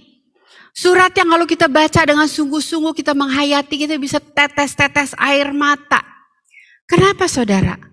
[0.77, 6.05] Surat yang kalau kita baca dengan sungguh-sungguh kita menghayati kita bisa tetes-tetes air mata.
[6.85, 7.89] Kenapa saudara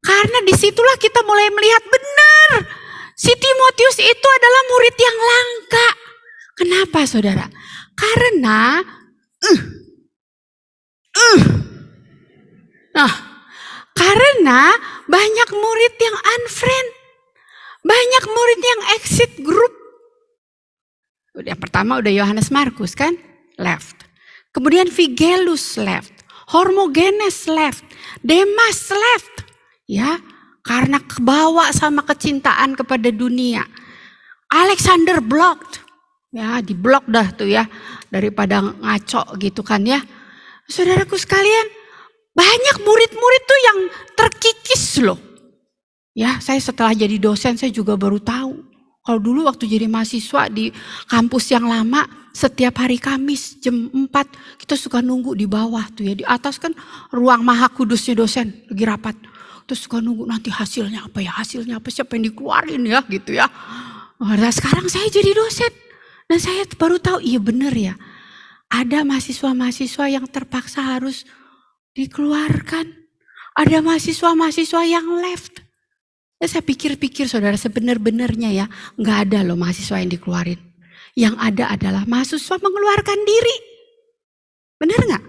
[0.00, 2.50] karena di situlah kita mulai melihat benar.
[3.20, 5.88] Si Timotius itu adalah murid yang langka.
[6.56, 7.46] Kenapa saudara?
[7.92, 8.80] Karena
[9.44, 9.60] uh,
[11.20, 11.40] uh,
[12.96, 13.12] nah,
[13.92, 14.72] Karena
[15.04, 16.88] banyak murid yang unfriend.
[17.84, 19.74] Banyak murid yang exit grup.
[21.36, 23.20] Yang pertama udah Yohanes Markus kan?
[23.60, 24.08] Left.
[24.56, 26.12] Kemudian Vigelus left.
[26.48, 27.84] Hormogenes left.
[28.24, 29.49] Demas left.
[29.90, 30.22] Ya,
[30.62, 33.66] karena kebawa sama kecintaan kepada dunia.
[34.46, 35.82] Alexander blocked.
[36.30, 37.66] Ya, di blok dah tuh ya.
[38.06, 39.98] Daripada ngaco gitu kan ya.
[40.70, 41.66] Saudaraku sekalian,
[42.30, 43.78] banyak murid-murid tuh yang
[44.14, 45.18] terkikis loh.
[46.14, 48.62] Ya, saya setelah jadi dosen saya juga baru tahu.
[49.02, 50.70] Kalau dulu waktu jadi mahasiswa di
[51.10, 54.06] kampus yang lama, setiap hari Kamis jam 4
[54.62, 56.14] kita suka nunggu di bawah tuh ya.
[56.14, 56.70] Di atas kan
[57.10, 59.29] ruang maha kudusnya dosen lagi rapat.
[59.70, 63.46] Terus suka nunggu nanti hasilnya apa ya, hasilnya apa, siapa yang dikeluarin ya gitu ya.
[64.18, 65.70] Nah sekarang saya jadi dosen.
[66.26, 67.94] Dan saya baru tahu, iya bener ya.
[68.66, 71.22] Ada mahasiswa-mahasiswa yang terpaksa harus
[71.94, 72.90] dikeluarkan.
[73.54, 75.62] Ada mahasiswa-mahasiswa yang left.
[76.42, 78.66] Ya, saya pikir-pikir saudara sebenar-benarnya ya,
[78.98, 80.58] nggak ada loh mahasiswa yang dikeluarin.
[81.14, 83.56] Yang ada adalah mahasiswa mengeluarkan diri.
[84.82, 85.24] Benar nggak?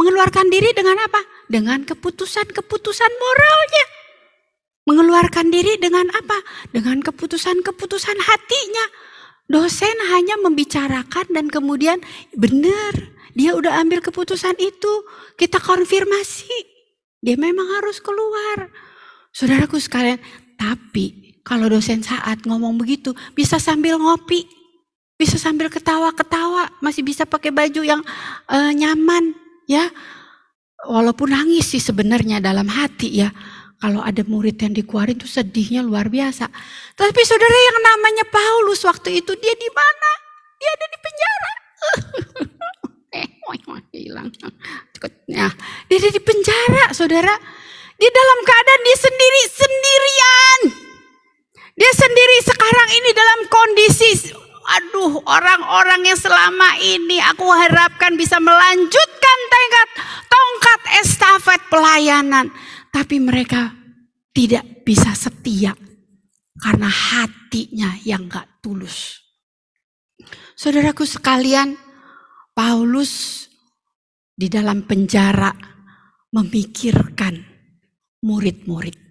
[0.00, 1.20] Mengeluarkan diri dengan apa?
[1.48, 3.86] Dengan keputusan-keputusan moralnya.
[4.88, 6.40] Mengeluarkan diri dengan apa?
[6.72, 8.86] Dengan keputusan-keputusan hatinya.
[9.48, 12.04] Dosen hanya membicarakan dan kemudian
[12.36, 12.92] benar,
[13.32, 14.92] dia udah ambil keputusan itu.
[15.40, 16.52] Kita konfirmasi.
[17.24, 18.68] Dia memang harus keluar.
[19.32, 20.20] Saudaraku sekalian,
[20.56, 24.44] tapi kalau dosen saat ngomong begitu bisa sambil ngopi.
[25.18, 28.02] Bisa sambil ketawa-ketawa, masih bisa pakai baju yang
[28.46, 29.34] uh, nyaman
[29.66, 29.90] ya.
[30.86, 33.34] Walaupun nangis sih sebenarnya dalam hati ya.
[33.78, 36.50] Kalau ada murid yang dikeluarin tuh sedihnya luar biasa.
[36.98, 40.10] Tapi saudara yang namanya Paulus waktu itu dia di mana?
[40.58, 41.52] Dia ada di penjara.
[43.14, 43.28] eh,
[44.02, 44.28] hilang.
[45.30, 45.46] Ya,
[45.86, 47.34] dia ada di penjara, saudara.
[47.98, 50.60] Di dalam keadaan dia sendiri sendirian.
[51.78, 54.10] Dia sendiri sekarang ini dalam kondisi
[54.68, 59.88] aduh orang-orang yang selama ini aku harapkan bisa melanjutkan tongkat
[60.28, 62.52] tongkat estafet pelayanan
[62.92, 63.72] tapi mereka
[64.36, 65.72] tidak bisa setia
[66.58, 69.22] karena hatinya yang gak tulus.
[70.58, 71.78] Saudaraku sekalian,
[72.50, 73.46] Paulus
[74.34, 75.54] di dalam penjara
[76.34, 77.38] memikirkan
[78.26, 79.07] murid-murid.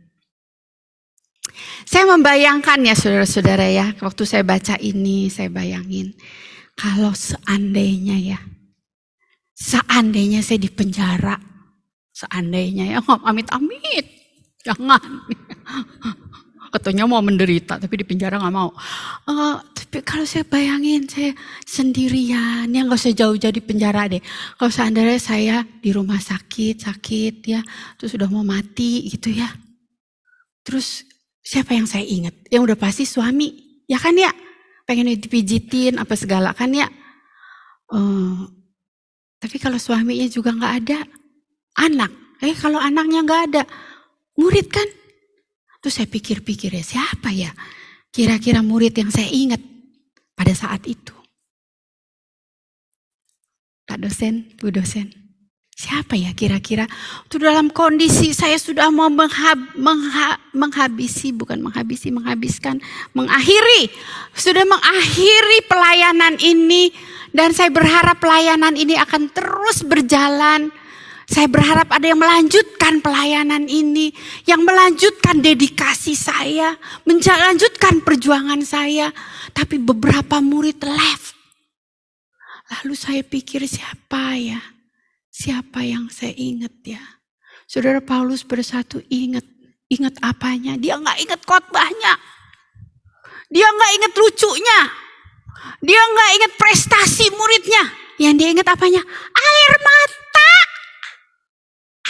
[1.87, 6.11] Saya membayangkan ya saudara-saudara ya, waktu saya baca ini saya bayangin
[6.75, 8.39] kalau seandainya ya,
[9.55, 11.39] seandainya saya di penjara,
[12.11, 14.03] seandainya ya, oh, amit-amit,
[14.67, 14.99] jangan.
[16.75, 18.75] Katanya mau menderita, tapi di penjara nggak mau.
[19.23, 21.31] Uh, tapi kalau saya bayangin saya
[21.63, 24.19] sendirian, ya nggak usah jauh-jauh di penjara deh.
[24.59, 27.63] Kalau seandainya saya di rumah sakit, sakit ya,
[27.95, 29.47] terus sudah mau mati gitu ya.
[30.67, 31.07] Terus
[31.47, 32.35] siapa yang saya ingat?
[32.51, 34.31] Yang udah pasti suami, ya kan ya?
[34.83, 36.91] Pengen dipijitin apa segala kan ya?
[37.87, 38.43] Uh,
[39.39, 40.99] tapi kalau suaminya juga nggak ada,
[41.79, 42.11] anak.
[42.43, 43.63] Eh kalau anaknya nggak ada,
[44.35, 44.87] murid kan?
[45.79, 47.53] Terus saya pikir-pikir ya siapa ya
[48.11, 49.61] kira-kira murid yang saya ingat
[50.33, 51.13] pada saat itu.
[53.87, 55.26] Pak dosen, Bu dosen.
[55.77, 56.89] Siapa ya kira-kira?
[57.29, 62.81] Itu dalam kondisi saya sudah mau menghab, mengha, menghabisi, bukan menghabisi, menghabiskan,
[63.13, 63.93] mengakhiri.
[64.33, 66.89] Sudah mengakhiri pelayanan ini.
[67.29, 70.73] Dan saya berharap pelayanan ini akan terus berjalan.
[71.29, 74.09] Saya berharap ada yang melanjutkan pelayanan ini,
[74.49, 76.73] yang melanjutkan dedikasi saya,
[77.05, 79.13] melanjutkan perjuangan saya.
[79.53, 81.37] Tapi beberapa murid left.
[82.73, 84.76] Lalu saya pikir siapa ya?
[85.37, 87.03] Siapa yang saya ingat ya?
[87.69, 89.45] Saudara Paulus bersatu ingat.
[89.85, 90.73] Ingat apanya?
[90.81, 92.13] Dia nggak ingat khotbahnya.
[93.53, 94.79] Dia nggak ingat lucunya.
[95.85, 97.83] Dia nggak ingat prestasi muridnya.
[98.17, 99.01] Yang dia ingat apanya?
[99.37, 100.51] Air mata.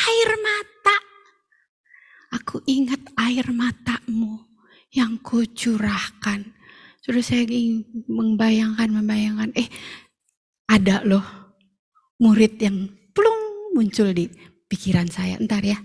[0.07, 0.97] Air mata.
[2.31, 4.39] Aku ingat air matamu
[4.95, 6.47] yang kucurahkan.
[7.03, 9.51] Sudah saya ingin membayangkan, membayangkan.
[9.51, 9.67] Eh,
[10.71, 11.23] ada loh
[12.23, 14.29] murid yang plung muncul di
[14.69, 15.41] pikiran saya.
[15.41, 15.81] Entar ya.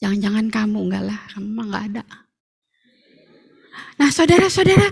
[0.00, 2.04] Jangan-jangan kamu enggak lah, kamu mah enggak ada.
[4.00, 4.88] Nah saudara-saudara,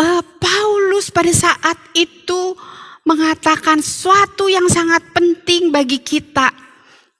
[0.00, 2.56] uh, Paulus pada saat itu
[3.04, 6.52] mengatakan suatu yang sangat penting bagi kita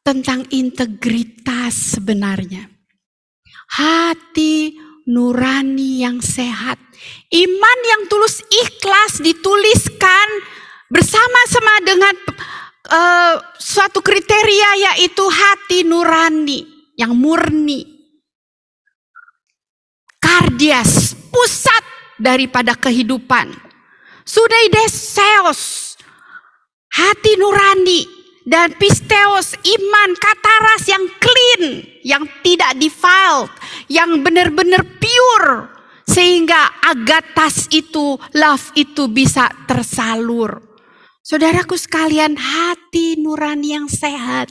[0.04, 2.68] tentang integritas sebenarnya.
[3.70, 4.76] Hati
[5.08, 6.76] nurani yang sehat.
[7.32, 10.28] Iman yang tulus ikhlas dituliskan
[10.90, 12.14] bersama-sama dengan
[12.90, 16.66] eh, suatu kriteria yaitu hati nurani
[16.98, 17.86] yang murni.
[20.20, 21.80] Kardias, pusat
[22.20, 23.56] daripada kehidupan.
[24.26, 25.96] Sudaideseos,
[26.92, 28.04] hati nurani
[28.44, 33.48] dan pisteos iman kataras yang clean, yang tidak defiled,
[33.88, 40.69] yang benar-benar pure sehingga agatas itu, love itu bisa tersalur.
[41.30, 44.50] Saudaraku sekalian, hati nurani yang sehat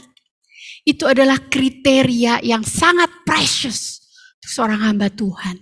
[0.87, 3.99] itu adalah kriteria yang sangat precious
[4.39, 5.59] seorang hamba Tuhan.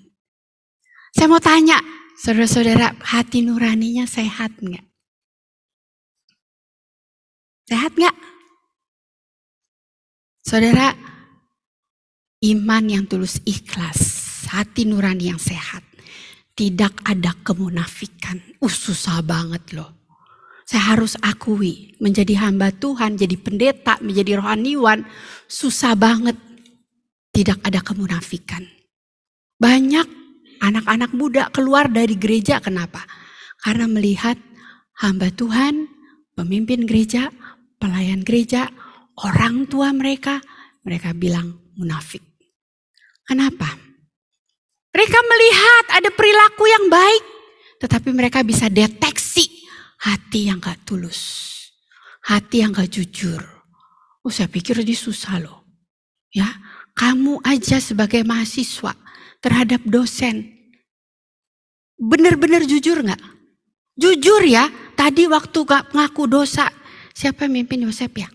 [1.18, 1.82] Saya mau tanya,
[2.22, 4.86] saudara-saudara, hati nuraninya sehat nggak?
[7.66, 8.18] Sehat nggak?
[10.46, 10.94] Saudara,
[12.46, 15.82] iman yang tulus ikhlas, hati nurani yang sehat,
[16.54, 18.38] tidak ada kemunafikan.
[18.62, 19.98] Uh, susah banget loh.
[20.68, 25.08] Saya harus akui, menjadi hamba Tuhan, jadi pendeta, menjadi rohaniwan,
[25.48, 26.36] susah banget.
[27.32, 28.68] Tidak ada kemunafikan.
[29.56, 30.08] Banyak
[30.60, 33.00] anak-anak muda keluar dari gereja, kenapa?
[33.64, 34.36] Karena melihat
[35.00, 35.88] hamba Tuhan,
[36.36, 37.32] pemimpin gereja,
[37.80, 38.68] pelayan gereja,
[39.24, 40.44] orang tua mereka,
[40.84, 42.28] mereka bilang munafik.
[43.24, 43.72] Kenapa?
[44.92, 47.24] Mereka melihat ada perilaku yang baik,
[47.80, 49.57] tetapi mereka bisa deteksi
[50.02, 51.20] hati yang gak tulus,
[52.26, 53.42] hati yang gak jujur.
[54.22, 55.64] Oh saya pikir ini susah loh.
[56.34, 56.48] Ya,
[56.94, 58.94] kamu aja sebagai mahasiswa
[59.40, 60.50] terhadap dosen,
[61.98, 63.22] benar-benar jujur nggak?
[63.98, 66.70] Jujur ya, tadi waktu gak ngaku dosa,
[67.16, 68.30] siapa yang mimpin Yosef ya?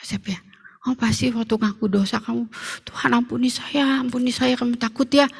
[0.00, 0.40] Yosef ya.
[0.82, 2.50] Oh pasti waktu ngaku dosa kamu,
[2.82, 5.30] Tuhan ampuni saya, ampuni saya, kamu takut ya.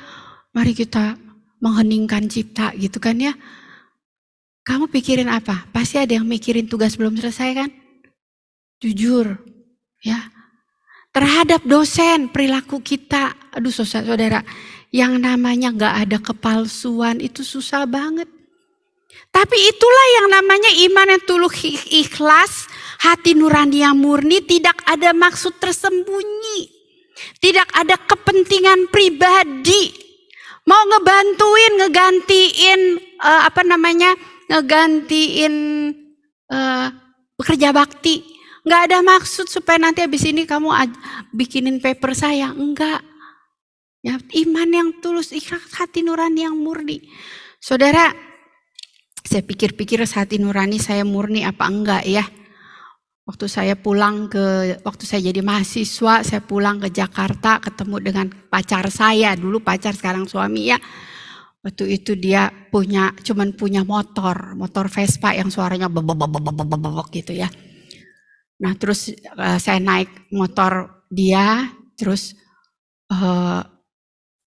[0.52, 1.16] Mari kita
[1.58, 3.32] mengheningkan cipta gitu kan ya.
[4.62, 5.66] Kamu pikirin apa?
[5.74, 7.70] Pasti ada yang mikirin tugas belum selesai kan?
[8.78, 9.38] Jujur,
[9.98, 10.30] ya.
[11.10, 14.40] Terhadap dosen, perilaku kita, aduh saudara,
[14.94, 18.30] yang namanya gak ada kepalsuan itu susah banget.
[19.32, 21.56] Tapi itulah yang namanya iman yang tulus
[21.88, 22.68] ikhlas,
[23.02, 26.68] hati nurani yang murni, tidak ada maksud tersembunyi.
[27.40, 29.92] Tidak ada kepentingan pribadi.
[30.64, 32.80] Mau ngebantuin, ngegantiin
[33.20, 34.14] uh, apa namanya?
[34.52, 35.54] Ngegantiin
[36.52, 36.86] uh,
[37.40, 38.20] bekerja bakti.
[38.62, 40.68] Nggak ada maksud supaya nanti habis ini kamu
[41.32, 42.52] bikinin paper saya.
[42.52, 43.00] Enggak.
[44.02, 47.06] Ya, iman yang tulus, ikhlas hati nurani yang murni.
[47.62, 48.10] Saudara,
[49.22, 52.26] saya pikir-pikir hati nurani saya murni apa enggak ya.
[53.22, 58.90] Waktu saya pulang ke, waktu saya jadi mahasiswa, saya pulang ke Jakarta ketemu dengan pacar
[58.90, 59.38] saya.
[59.38, 60.78] Dulu pacar, sekarang suami ya.
[61.62, 67.46] Waktu itu dia punya, cuman punya motor, motor Vespa yang suaranya bebek gitu ya.
[68.58, 72.34] Nah terus uh, saya naik motor dia, terus
[73.14, 73.62] uh,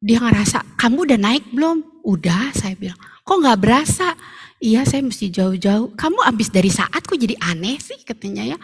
[0.01, 2.01] dia ngerasa, kamu udah naik belum?
[2.01, 2.97] Udah, saya bilang.
[3.23, 4.17] Kok nggak berasa?
[4.63, 5.93] Iya saya mesti jauh-jauh.
[5.93, 8.57] Kamu abis dari saat kok jadi aneh sih katanya ya.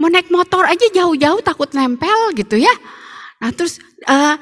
[0.00, 2.70] Mau naik motor aja jauh-jauh takut nempel gitu ya.
[3.42, 4.38] Nah terus uh,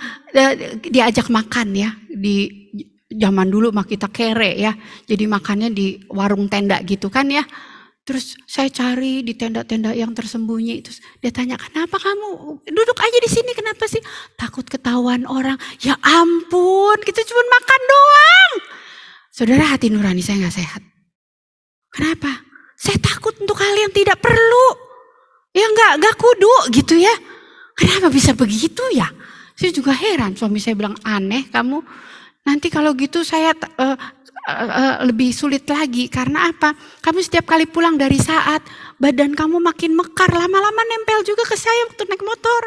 [0.85, 2.69] diajak makan ya di
[3.09, 4.77] zaman dulu mah kita kere ya.
[5.09, 7.45] Jadi makannya di warung tenda gitu kan ya.
[8.09, 10.81] Terus saya cari di tenda-tenda yang tersembunyi.
[10.81, 13.53] Terus dia tanya, kenapa kamu duduk aja di sini?
[13.53, 14.01] Kenapa sih?
[14.33, 15.61] Takut ketahuan orang.
[15.85, 18.53] Ya ampun, kita cuma makan doang.
[19.29, 20.83] Saudara hati nurani saya nggak sehat.
[21.93, 22.33] Kenapa?
[22.81, 24.69] Saya takut untuk hal yang tidak perlu.
[25.53, 27.13] Ya nggak nggak kudu gitu ya.
[27.77, 29.13] Kenapa bisa begitu ya?
[29.53, 30.33] Saya juga heran.
[30.33, 31.85] Suami saya bilang aneh kamu.
[32.49, 33.93] Nanti kalau gitu saya uh,
[34.49, 36.73] uh, uh, lebih sulit lagi karena apa?
[37.05, 38.65] Kamu setiap kali pulang dari saat
[38.97, 42.63] badan kamu makin mekar, lama-lama nempel juga ke saya waktu naik motor.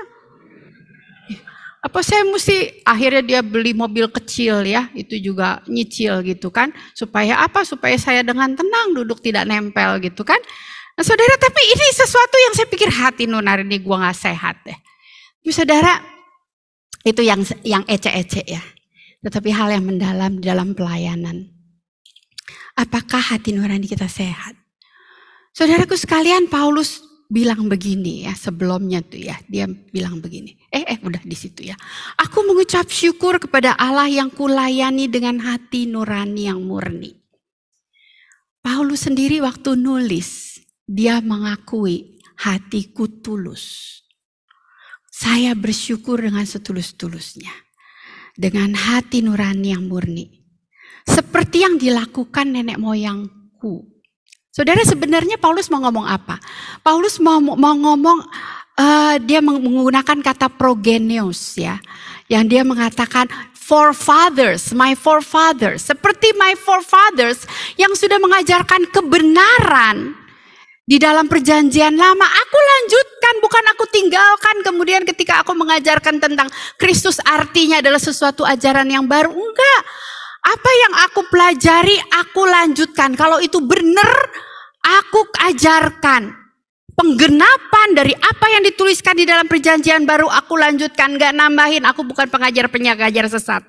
[1.82, 7.41] Apa saya mesti akhirnya dia beli mobil kecil ya, itu juga nyicil gitu kan, supaya
[7.41, 7.65] apa?
[7.65, 10.38] Supaya saya dengan tenang duduk tidak nempel gitu kan.
[10.94, 14.77] Nah, saudara, tapi ini sesuatu yang saya pikir hati nunari gua nggak sehat deh.
[15.42, 15.98] Tapi saudara,
[17.02, 18.62] itu yang yang ece-ece ya.
[19.22, 21.46] Tetapi hal yang mendalam di dalam pelayanan.
[22.74, 24.58] Apakah hati nurani kita sehat?
[25.54, 29.40] Saudaraku sekalian, Paulus bilang begini ya sebelumnya tuh ya.
[29.48, 30.60] Dia bilang begini.
[30.67, 31.80] Eh, eh udah di situ ya.
[32.19, 37.15] Aku mengucap syukur kepada Allah yang kulayani dengan hati nurani yang murni.
[38.62, 43.98] Paulus sendiri waktu nulis, dia mengakui hatiku tulus.
[45.10, 47.52] Saya bersyukur dengan setulus-tulusnya.
[48.36, 50.42] Dengan hati nurani yang murni.
[51.04, 53.88] Seperti yang dilakukan nenek moyangku.
[54.52, 56.36] Saudara sebenarnya Paulus mau ngomong apa?
[56.84, 58.19] Paulus mau mau ngomong
[58.75, 61.79] uh, dia menggunakan kata progenios ya.
[62.27, 65.88] Yang dia mengatakan forefathers, my forefathers.
[65.88, 67.48] Seperti my forefathers
[67.79, 70.21] yang sudah mengajarkan kebenaran
[70.92, 72.27] di dalam perjanjian lama.
[72.27, 74.60] Aku lanjutkan, bukan aku tinggalkan.
[74.60, 79.31] Kemudian ketika aku mengajarkan tentang Kristus artinya adalah sesuatu ajaran yang baru.
[79.31, 79.81] Enggak,
[80.44, 83.15] apa yang aku pelajari, aku lanjutkan.
[83.15, 84.12] Kalau itu benar,
[84.83, 86.44] aku ajarkan.
[86.92, 91.15] Penggenapan dari apa yang dituliskan di dalam perjanjian baru, aku lanjutkan.
[91.15, 93.63] Gak nambahin, aku bukan pengajar pengajar sesat.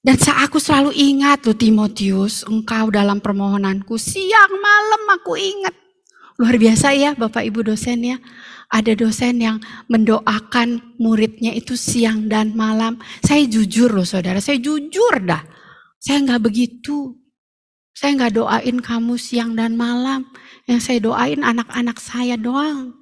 [0.00, 5.79] Dan aku selalu ingat tuh Timotius, engkau dalam permohonanku siang malam aku ingat.
[6.40, 8.16] Luar biasa ya Bapak Ibu dosen ya.
[8.72, 9.60] Ada dosen yang
[9.92, 12.96] mendoakan muridnya itu siang dan malam.
[13.20, 15.44] Saya jujur loh saudara, saya jujur dah.
[16.00, 17.12] Saya nggak begitu.
[17.92, 20.32] Saya nggak doain kamu siang dan malam.
[20.64, 22.96] Yang saya doain anak-anak saya doang.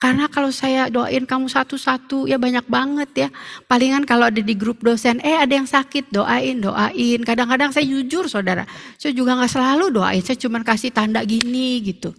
[0.00, 3.28] Karena kalau saya doain kamu satu-satu ya banyak banget ya.
[3.68, 7.20] Palingan kalau ada di grup dosen, eh ada yang sakit doain, doain.
[7.20, 8.64] Kadang-kadang saya jujur saudara,
[8.96, 10.24] saya juga nggak selalu doain.
[10.24, 12.16] Saya cuma kasih tanda gini gitu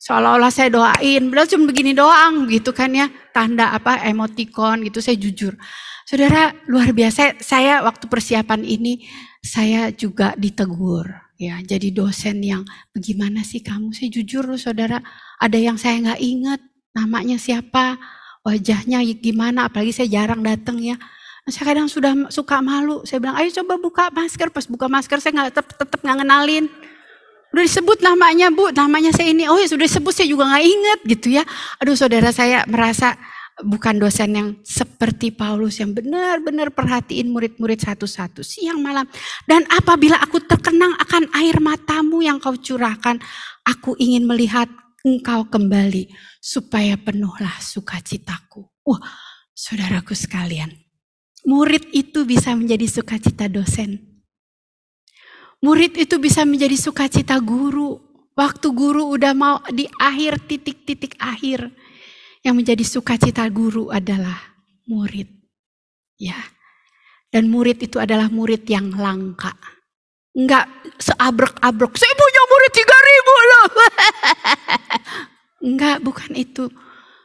[0.00, 5.20] seolah-olah saya doain, beliau cuma begini doang gitu kan ya, tanda apa emoticon gitu, saya
[5.20, 5.60] jujur.
[6.08, 9.04] Saudara luar biasa, saya waktu persiapan ini
[9.44, 11.04] saya juga ditegur
[11.36, 12.64] ya, jadi dosen yang
[12.96, 13.92] bagaimana sih kamu?
[13.92, 15.04] Saya jujur loh saudara,
[15.36, 16.60] ada yang saya nggak ingat.
[16.90, 18.00] Namanya siapa,
[18.42, 20.98] wajahnya gimana, apalagi saya jarang datang ya.
[21.46, 25.32] Saya kadang sudah suka malu, saya bilang ayo coba buka masker, pas buka masker saya
[25.38, 26.66] nggak tetap nggak ngenalin.
[27.50, 29.50] Udah disebut namanya bu, namanya saya ini.
[29.50, 31.42] Oh ya sudah disebut saya juga nggak inget gitu ya.
[31.82, 33.18] Aduh saudara saya merasa
[33.64, 39.04] bukan dosen yang seperti Paulus yang benar-benar perhatiin murid-murid satu-satu siang malam.
[39.44, 43.20] Dan apabila aku terkenang akan air matamu yang kau curahkan,
[43.66, 44.68] aku ingin melihat
[45.04, 46.08] engkau kembali
[46.40, 48.64] supaya penuhlah sukacitaku.
[48.84, 49.00] Wah,
[49.52, 50.72] saudaraku sekalian,
[51.44, 54.09] murid itu bisa menjadi sukacita dosen.
[55.60, 58.00] Murid itu bisa menjadi sukacita guru.
[58.32, 61.68] Waktu guru udah mau di akhir titik-titik akhir.
[62.40, 64.40] Yang menjadi sukacita guru adalah
[64.88, 65.28] murid.
[66.16, 66.40] Ya.
[67.28, 69.52] Dan murid itu adalah murid yang langka.
[70.32, 70.64] Enggak
[70.96, 71.92] seabrek-abrek.
[72.00, 73.68] Saya punya murid 3000 loh.
[75.68, 76.64] Enggak, bukan itu.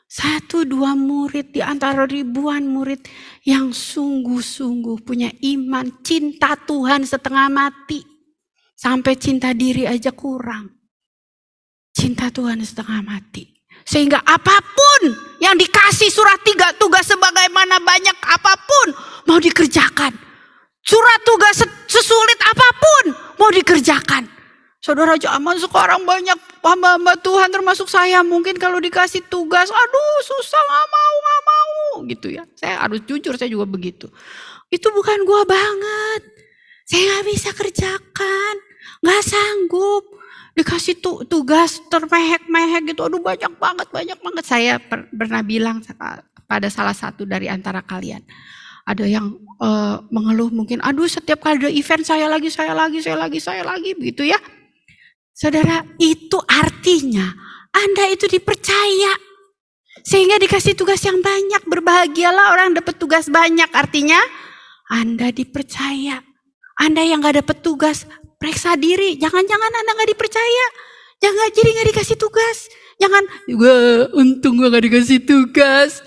[0.06, 3.04] Satu dua murid di antara ribuan murid
[3.48, 8.14] yang sungguh-sungguh punya iman, cinta Tuhan setengah mati.
[8.76, 10.68] Sampai cinta diri aja kurang.
[11.96, 13.56] Cinta Tuhan setengah mati.
[13.88, 15.02] Sehingga apa pun
[15.40, 18.88] yang dikasih surat tiga tugas sebagaimana banyak apa pun
[19.32, 20.12] mau dikerjakan.
[20.86, 23.04] Surat tugas sesulit apa pun
[23.40, 24.28] mau dikerjakan.
[24.84, 30.88] Saudara zaman sekarang banyak hamba-hamba Tuhan termasuk saya mungkin kalau dikasih tugas aduh susah gak
[30.94, 32.44] mau gak mau gitu ya.
[32.54, 34.12] Saya harus jujur saya juga begitu.
[34.70, 36.35] Itu bukan gua banget.
[36.86, 38.56] Saya gak bisa kerjakan.
[39.02, 40.04] Gak sanggup.
[40.56, 43.04] Dikasih tu, tugas termehek-mehek gitu.
[43.04, 44.46] Aduh banyak banget, banyak banget.
[44.48, 45.84] Saya per, pernah bilang
[46.48, 48.24] pada salah satu dari antara kalian.
[48.86, 53.18] Ada yang uh, mengeluh mungkin, aduh setiap kali ada event saya lagi, saya lagi, saya
[53.18, 54.38] lagi, saya lagi, begitu ya.
[55.36, 57.34] Saudara, itu artinya
[57.76, 59.14] Anda itu dipercaya.
[60.06, 63.68] Sehingga dikasih tugas yang banyak, berbahagialah orang dapat tugas banyak.
[63.74, 64.22] Artinya
[64.88, 66.22] Anda dipercaya.
[66.76, 68.04] Anda yang gak dapat tugas,
[68.36, 70.68] Periksa diri, jangan-jangan Anda nggak dipercaya.
[71.24, 72.68] Jangan jadi nggak dikasih tugas.
[73.00, 73.76] Jangan, gue
[74.12, 76.04] untung gue nggak dikasih tugas.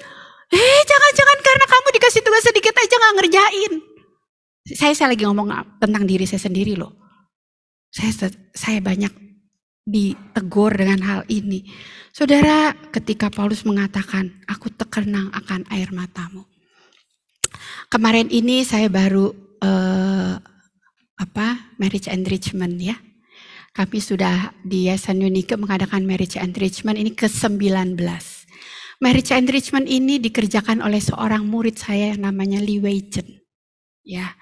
[0.49, 3.73] Eh, jangan-jangan karena kamu dikasih tugas sedikit aja nggak ngerjain.
[4.77, 5.49] Saya saya lagi ngomong
[5.81, 6.93] tentang diri saya sendiri loh.
[7.89, 9.11] Saya saya banyak
[9.89, 11.65] ditegur dengan hal ini.
[12.13, 16.45] Saudara, ketika Paulus mengatakan, aku terkenang akan air matamu.
[17.89, 19.33] Kemarin ini saya baru
[19.65, 20.37] uh,
[21.19, 22.97] apa marriage enrichment ya.
[23.75, 27.95] Kami sudah di Yayasan Unike mengadakan marriage enrichment ini ke-19.
[28.99, 33.39] Marriage enrichment ini dikerjakan oleh seorang murid saya yang namanya Lee Wei Chen.
[34.03, 34.35] Ya.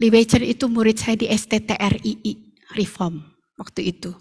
[0.00, 2.32] Lee Wei Chen itu murid saya di STTRII
[2.72, 3.20] Reform
[3.60, 4.16] waktu itu.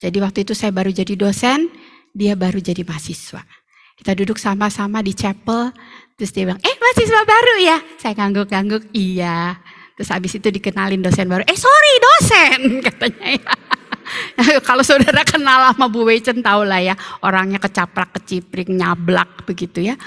[0.00, 1.68] Jadi waktu itu saya baru jadi dosen,
[2.16, 3.44] dia baru jadi mahasiswa.
[3.98, 5.74] Kita duduk sama-sama di chapel,
[6.14, 7.76] terus dia bilang, eh mahasiswa baru ya?
[7.98, 9.58] Saya ngangguk-ngangguk, iya.
[9.98, 13.52] Terus habis itu dikenalin dosen baru, eh sorry dosen katanya ya.
[14.68, 16.94] Kalau saudara kenal sama Bu Weichen tahu lah ya,
[17.26, 19.98] orangnya kecaprak kecipring nyablak begitu ya.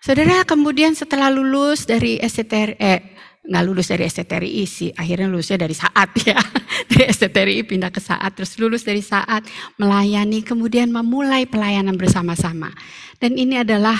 [0.00, 3.00] Saudara kemudian setelah lulus dari STR, eh,
[3.44, 6.40] nggak lulus dari STTRI sih, akhirnya lulusnya dari saat ya.
[6.88, 9.44] Dari STTRI pindah ke saat, terus lulus dari saat,
[9.80, 12.72] melayani, kemudian memulai pelayanan bersama-sama.
[13.16, 13.96] Dan ini adalah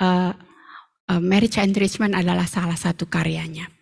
[0.00, 0.32] uh,
[1.08, 3.75] uh, marriage enrichment adalah salah satu karyanya.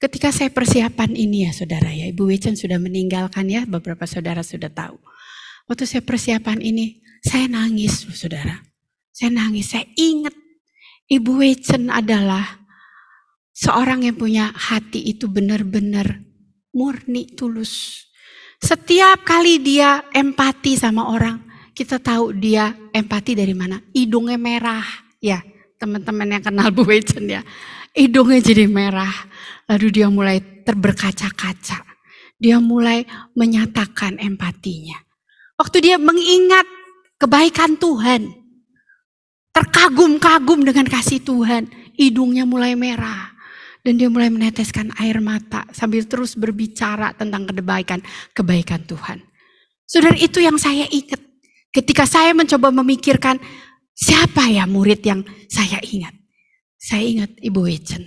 [0.00, 4.72] Ketika saya persiapan ini ya saudara ya, Ibu Wichen sudah meninggalkan ya, beberapa saudara sudah
[4.72, 4.96] tahu.
[5.70, 8.58] Waktu saya persiapan ini, saya nangis saudara.
[9.12, 10.32] Saya nangis, saya ingat
[11.10, 12.62] Ibu Wichen adalah
[13.50, 16.22] seorang yang punya hati itu benar-benar
[16.72, 18.06] murni, tulus.
[18.60, 21.42] Setiap kali dia empati sama orang,
[21.74, 23.80] kita tahu dia empati dari mana.
[23.92, 24.84] Hidungnya merah,
[25.20, 25.40] ya
[25.80, 27.40] teman-teman yang kenal Bu Wichen ya.
[27.90, 29.10] Hidungnya jadi merah,
[29.70, 31.86] lalu dia mulai terberkaca-kaca.
[32.40, 33.06] Dia mulai
[33.38, 34.98] menyatakan empatinya.
[35.54, 36.66] Waktu dia mengingat
[37.20, 38.32] kebaikan Tuhan,
[39.54, 43.30] terkagum-kagum dengan kasih Tuhan, hidungnya mulai merah.
[43.80, 48.04] Dan dia mulai meneteskan air mata sambil terus berbicara tentang kebaikan,
[48.36, 49.24] kebaikan Tuhan.
[49.88, 51.16] Saudara itu yang saya ingat.
[51.72, 53.40] Ketika saya mencoba memikirkan
[53.96, 56.12] siapa ya murid yang saya ingat.
[56.76, 58.04] Saya ingat Ibu Wechen.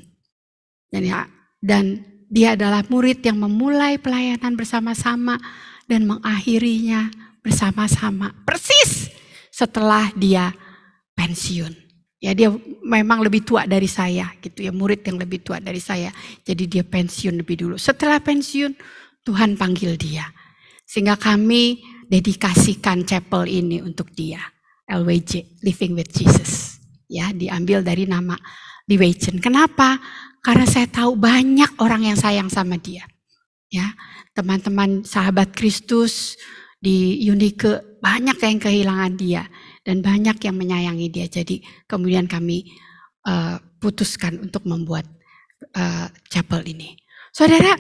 [0.94, 1.26] Dan, ya,
[1.64, 5.40] dan dia adalah murid yang memulai pelayanan bersama-sama
[5.88, 7.08] dan mengakhirinya
[7.40, 8.36] bersama-sama.
[8.44, 9.08] Persis
[9.48, 10.52] setelah dia
[11.16, 11.72] pensiun.
[12.20, 12.52] Ya dia
[12.84, 16.12] memang lebih tua dari saya gitu ya, murid yang lebih tua dari saya.
[16.44, 17.76] Jadi dia pensiun lebih dulu.
[17.80, 18.76] Setelah pensiun
[19.24, 20.28] Tuhan panggil dia.
[20.84, 21.80] Sehingga kami
[22.12, 24.40] dedikasikan chapel ini untuk dia.
[24.84, 26.80] LWJ, Living with Jesus.
[27.08, 28.36] Ya, diambil dari nama
[28.88, 29.40] Liwechen.
[29.40, 30.00] Kenapa?
[30.44, 33.08] Karena saya tahu banyak orang yang sayang sama dia.
[33.72, 33.96] Ya,
[34.36, 36.36] teman-teman sahabat Kristus
[36.84, 39.48] di Unike banyak yang kehilangan dia
[39.88, 41.26] dan banyak yang menyayangi dia.
[41.32, 42.68] Jadi kemudian kami
[43.24, 45.08] uh, putuskan untuk membuat
[45.80, 47.00] uh, chapel ini.
[47.32, 47.74] Saudara,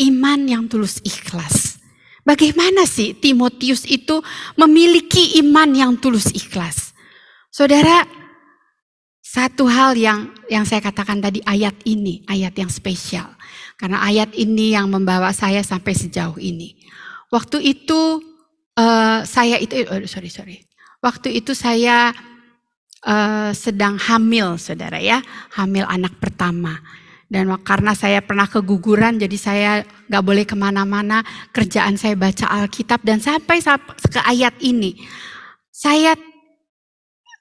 [0.00, 1.76] iman yang tulus ikhlas.
[2.24, 4.20] Bagaimana sih Timotius itu
[4.56, 6.92] memiliki iman yang tulus ikhlas?
[7.48, 8.04] Saudara,
[9.28, 13.28] satu hal yang yang saya katakan tadi ayat ini, ayat yang spesial.
[13.76, 16.80] Karena ayat ini yang membawa saya sampai sejauh ini.
[17.28, 18.24] Waktu itu
[18.80, 20.64] uh, saya itu, oh, sorry sorry,
[21.04, 22.08] waktu itu saya
[23.04, 25.20] uh, sedang hamil, saudara ya,
[25.60, 26.80] hamil anak pertama.
[27.28, 29.70] Dan karena saya pernah keguguran, jadi saya
[30.08, 31.20] nggak boleh ke mana-mana.
[31.52, 34.96] Kerjaan saya baca Alkitab dan sampai ke ayat ini,
[35.68, 36.16] saya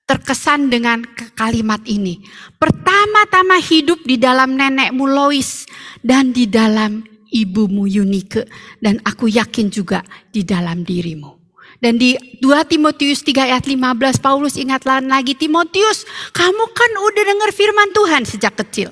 [0.08, 1.04] terkesan dengan
[1.36, 2.24] kalimat ini.
[2.56, 5.68] Pertama-tama hidup di dalam nenekmu Lois
[6.00, 8.48] dan di dalam ibumu Yunike
[8.80, 10.02] dan aku yakin juga
[10.32, 11.36] di dalam dirimu.
[11.78, 17.50] Dan di 2 Timotius 3 ayat 15 Paulus ingatlah lagi Timotius, kamu kan udah dengar
[17.54, 18.90] firman Tuhan sejak kecil.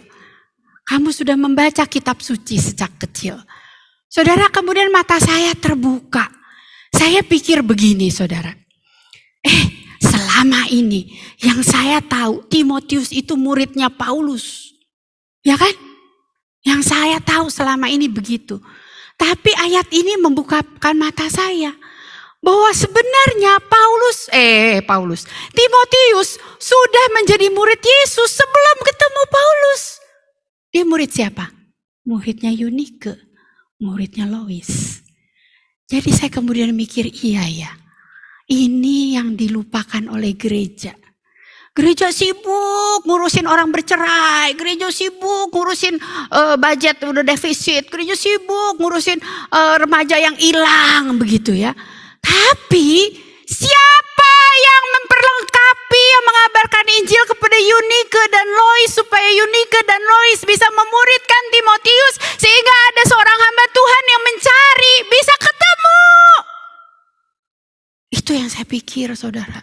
[0.86, 3.41] Kamu sudah membaca kitab suci sejak kecil.
[4.05, 6.30] Saudara, kemudian mata saya terbuka.
[6.93, 8.53] Saya pikir begini, Saudara.
[9.41, 14.71] Eh, selama ini yang saya tahu Timotius itu muridnya Paulus.
[15.41, 15.73] Ya kan?
[16.65, 18.61] Yang saya tahu selama ini begitu.
[19.15, 21.73] Tapi ayat ini membukakan mata saya
[22.45, 29.81] bahwa sebenarnya Paulus eh Paulus Timotius sudah menjadi murid Yesus sebelum ketemu Paulus.
[30.69, 31.49] Dia murid siapa?
[32.05, 33.17] Muridnya Yunike,
[33.81, 35.01] muridnya Lois.
[35.87, 37.71] Jadi saya kemudian mikir iya ya.
[38.45, 40.93] Ini yang dilupakan oleh gereja.
[41.75, 45.99] Gereja sibuk ngurusin orang bercerai, gereja sibuk ngurusin
[46.31, 49.19] uh, budget udah defisit, gereja sibuk ngurusin
[49.51, 51.75] uh, remaja yang hilang begitu ya.
[52.23, 60.47] Tapi siapa yang memperlengkapi yang mengabarkan Injil kepada Yunike dan Lois supaya Yunike dan Lois
[60.47, 63.94] bisa memuridkan Timotius sehingga ada seorang hamba Tuhan
[68.66, 69.61] pikir saudara.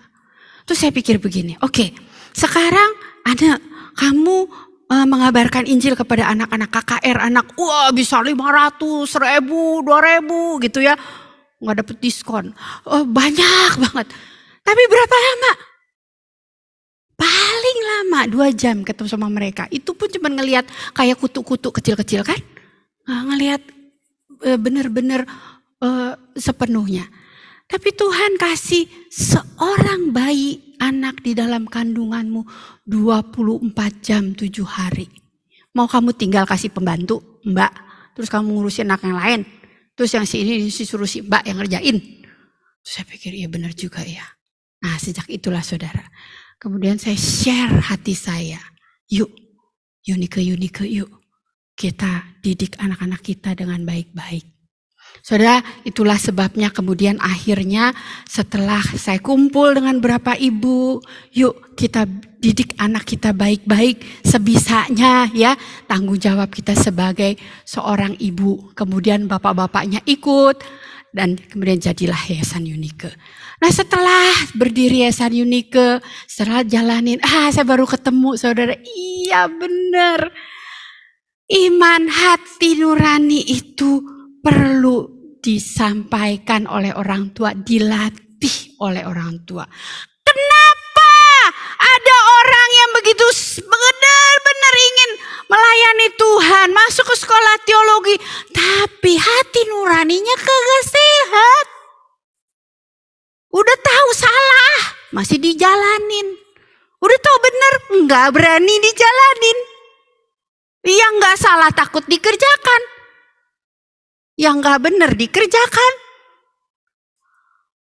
[0.62, 1.88] Terus saya pikir begini, oke okay,
[2.32, 2.90] sekarang
[3.26, 3.58] ada
[3.98, 4.48] kamu
[4.92, 10.94] uh, mengabarkan Injil kepada anak-anak KKR, anak wah bisa 500, 1000, 2000 gitu ya.
[11.62, 12.50] Nggak dapet diskon.
[12.84, 14.06] Oh, banyak banget.
[14.62, 15.52] Tapi berapa lama?
[17.22, 19.70] Paling lama dua jam ketemu sama mereka.
[19.70, 22.40] Itu pun cuma ngelihat kayak kutu-kutu kecil-kecil kan.
[23.06, 23.62] Nggak ngelihat
[24.42, 25.22] uh, bener-bener
[25.78, 27.06] uh, sepenuhnya.
[27.72, 32.44] Tapi Tuhan kasih seorang bayi anak di dalam kandunganmu
[32.84, 35.08] 24 jam 7 hari.
[35.72, 37.72] Mau kamu tinggal kasih pembantu, mbak.
[38.12, 39.40] Terus kamu ngurusin anak yang lain.
[39.96, 41.96] Terus yang si ini disuruh si mbak yang ngerjain.
[42.84, 44.24] Terus saya pikir iya benar juga ya.
[44.84, 46.04] Nah sejak itulah saudara.
[46.60, 48.60] Kemudian saya share hati saya.
[49.08, 49.32] Yuk,
[50.04, 51.08] Yunike, yuk.
[51.72, 54.61] kita didik anak-anak kita dengan baik-baik.
[55.20, 57.94] Saudara, itulah sebabnya kemudian akhirnya
[58.26, 60.98] setelah saya kumpul dengan beberapa ibu,
[61.30, 62.08] yuk kita
[62.42, 65.54] didik anak kita baik-baik sebisanya ya.
[65.86, 68.74] Tanggung jawab kita sebagai seorang ibu.
[68.74, 70.58] Kemudian bapak-bapaknya ikut
[71.14, 73.14] dan kemudian jadilah Yayasan Unike.
[73.62, 80.34] Nah setelah berdiri Yayasan Unike, setelah jalanin, ah saya baru ketemu saudara, iya benar.
[81.46, 84.00] Iman hati nurani itu
[84.42, 89.62] perlu disampaikan oleh orang tua, dilatih oleh orang tua.
[90.22, 91.14] Kenapa
[91.78, 93.26] ada orang yang begitu
[93.62, 95.10] benar-benar ingin
[95.46, 98.16] melayani Tuhan, masuk ke sekolah teologi,
[98.50, 101.66] tapi hati nuraninya kagak sehat.
[103.52, 104.78] Udah tahu salah,
[105.14, 106.38] masih dijalanin.
[107.02, 107.72] Udah tahu benar,
[108.06, 109.58] nggak berani dijalanin.
[110.82, 113.01] Yang nggak salah takut dikerjakan
[114.42, 115.92] yang gak benar dikerjakan.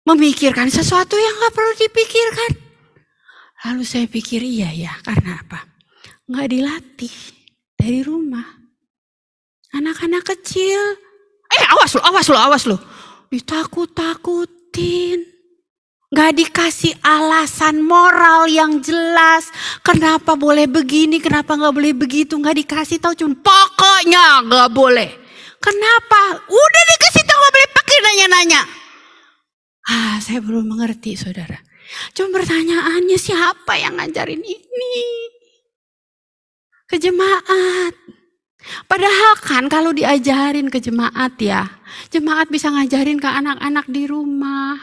[0.04, 2.52] Memikirkan sesuatu yang gak perlu dipikirkan.
[3.72, 5.64] Lalu saya pikir iya ya, karena apa?
[6.28, 7.16] Gak dilatih
[7.80, 8.60] dari rumah.
[9.72, 11.00] Anak-anak kecil,
[11.48, 12.78] eh awas lo, awas lo, awas lo.
[13.32, 15.24] Ditakut-takutin.
[16.12, 19.48] Gak dikasih alasan moral yang jelas.
[19.80, 22.36] Kenapa boleh begini, kenapa gak boleh begitu.
[22.36, 25.21] Gak dikasih tahu, cuma pokoknya gak boleh.
[25.62, 26.42] Kenapa?
[26.50, 28.62] Udah dikasih tahu boleh pakai nanya-nanya.
[29.88, 31.62] Ah, saya belum mengerti saudara.
[32.18, 34.98] Cuma pertanyaannya siapa yang ngajarin ini?
[36.90, 37.94] Ke jemaat.
[38.86, 41.66] Padahal kan kalau diajarin ke jemaat ya,
[42.14, 44.78] jemaat bisa ngajarin ke anak-anak di rumah.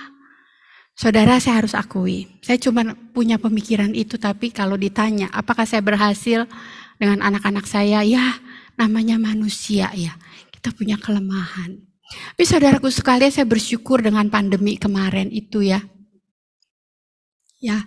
[0.98, 2.82] Saudara saya harus akui, saya cuma
[3.14, 6.42] punya pemikiran itu tapi kalau ditanya apakah saya berhasil
[6.98, 8.34] dengan anak-anak saya, ya
[8.74, 10.18] namanya manusia ya.
[10.58, 11.78] Kita punya kelemahan.
[12.34, 15.78] Tapi saudaraku sekalian saya bersyukur dengan pandemi kemarin itu ya.
[17.62, 17.86] Ya,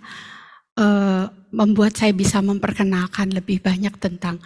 [0.80, 4.40] eh, membuat saya bisa memperkenalkan lebih banyak tentang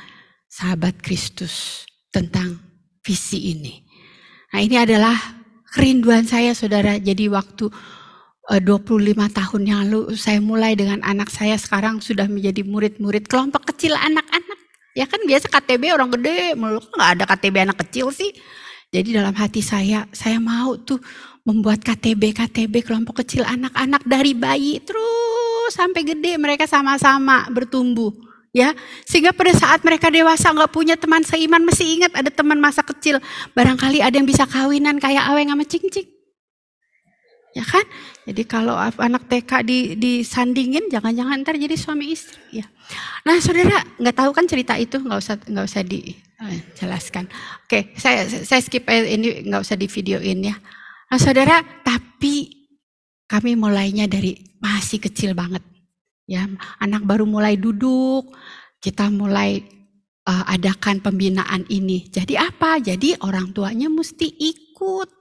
[0.50, 2.58] sahabat Kristus, tentang
[3.06, 3.86] visi ini.
[4.50, 5.14] Nah ini adalah
[5.70, 6.98] kerinduan saya saudara.
[6.98, 7.70] Jadi waktu
[8.46, 13.98] 25 tahun yang lalu saya mulai dengan anak saya sekarang sudah menjadi murid-murid kelompok kecil
[13.98, 14.60] anak-anak.
[14.96, 18.32] Ya kan biasa KTB orang gede, nggak ada KTB anak kecil sih.
[18.88, 20.96] Jadi dalam hati saya, saya mau tuh
[21.44, 28.08] membuat KTB KTB kelompok kecil anak-anak dari bayi terus sampai gede mereka sama-sama bertumbuh
[28.56, 28.72] ya.
[29.04, 33.20] Sehingga pada saat mereka dewasa nggak punya teman seiman masih ingat ada teman masa kecil.
[33.52, 36.15] Barangkali ada yang bisa kawinan kayak aweng sama cing-cing
[37.56, 37.84] ya kan
[38.28, 42.68] jadi kalau anak TK di disandingin jangan-jangan ntar jadi suami istri ya
[43.26, 47.26] Nah, saudara nggak tahu kan cerita itu nggak usah nggak usah dijelaskan.
[47.66, 50.56] Oke, saya saya skip ini nggak usah di videoin ya.
[51.10, 52.66] Nah, saudara, tapi
[53.26, 55.62] kami mulainya dari masih kecil banget,
[56.30, 56.46] ya.
[56.78, 58.30] Anak baru mulai duduk,
[58.78, 59.62] kita mulai
[60.26, 62.06] uh, adakan pembinaan ini.
[62.06, 62.78] Jadi apa?
[62.78, 65.15] Jadi orang tuanya mesti ikut.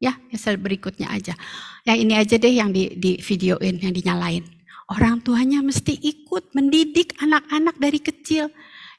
[0.00, 1.36] Ya, misal berikutnya aja.
[1.84, 4.48] Yang ini aja deh yang di, di videoin, yang dinyalain.
[4.88, 8.48] Orang tuanya mesti ikut mendidik anak-anak dari kecil.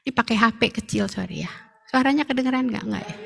[0.06, 1.50] Ini pakai HP kecil, sorry ya.
[1.90, 2.84] Suaranya kedengeran nggak?
[2.86, 3.16] Nggak ya?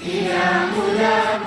[0.00, 1.39] Kita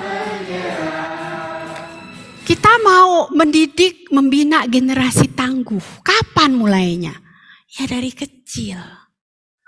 [2.82, 6.02] mau mendidik, membina generasi tangguh.
[6.02, 7.14] Kapan mulainya?
[7.74, 8.78] Ya dari kecil.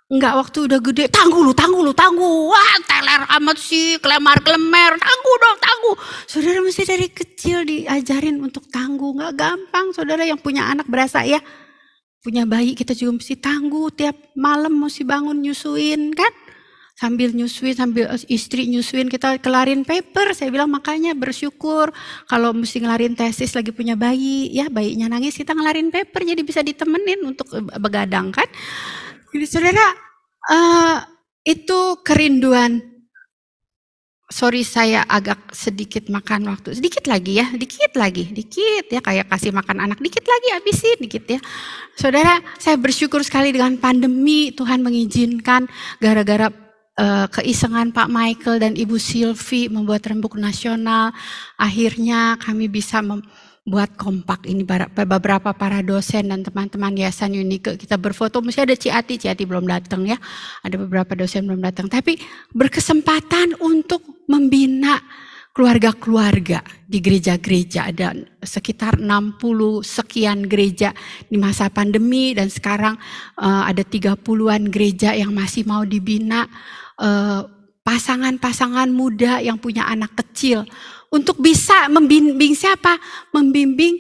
[0.07, 2.47] Enggak waktu udah gede, tangguh lu, tangguh lu, tangguh.
[2.47, 5.95] Wah teler amat sih, kelemar kelemer, tangguh dong, tangguh.
[6.31, 9.19] Saudara mesti dari kecil diajarin untuk tangguh.
[9.19, 11.43] Enggak gampang saudara yang punya anak berasa ya.
[12.23, 13.91] Punya bayi kita juga mesti tangguh.
[13.99, 16.46] Tiap malam mesti bangun nyusuin kan.
[16.97, 20.33] Sambil nyusuin, sambil istri nyusuin kita kelarin paper.
[20.33, 21.93] Saya bilang makanya bersyukur
[22.25, 24.49] kalau mesti ngelarin tesis lagi punya bayi.
[24.49, 28.49] Ya bayinya nangis kita ngelarin paper jadi bisa ditemenin untuk begadang kan.
[29.29, 29.93] Jadi saudara,
[30.49, 31.05] uh,
[31.45, 32.81] itu kerinduan.
[34.33, 36.81] Sorry saya agak sedikit makan waktu.
[36.81, 39.05] Sedikit lagi ya, dikit lagi, dikit ya.
[39.05, 41.41] Kayak kasih makan anak, dikit lagi habisin, dikit ya.
[41.93, 45.69] Saudara, saya bersyukur sekali dengan pandemi Tuhan mengizinkan
[46.01, 46.49] gara-gara
[46.97, 51.13] uh, keisengan Pak Michael dan Ibu Silvi membuat rembuk nasional.
[51.61, 53.05] Akhirnya kami bisa
[53.67, 54.63] buat kompak ini
[54.95, 58.39] beberapa para dosen dan teman-teman Yayasan Unike kita berfoto.
[58.41, 60.17] Mesti ada Ciati Ciati belum datang ya.
[60.63, 61.91] Ada beberapa dosen belum datang.
[61.91, 62.17] Tapi
[62.55, 65.03] berkesempatan untuk membina
[65.57, 68.13] keluarga-keluarga di gereja-gereja ada
[68.45, 69.41] sekitar 60
[69.81, 70.93] sekian gereja
[71.33, 72.93] di masa pandemi dan sekarang
[73.41, 76.45] uh, ada 30-an gereja yang masih mau dibina
[77.87, 80.67] pasangan-pasangan muda yang punya anak kecil
[81.15, 82.99] untuk bisa membimbing siapa?
[83.31, 83.95] Membimbing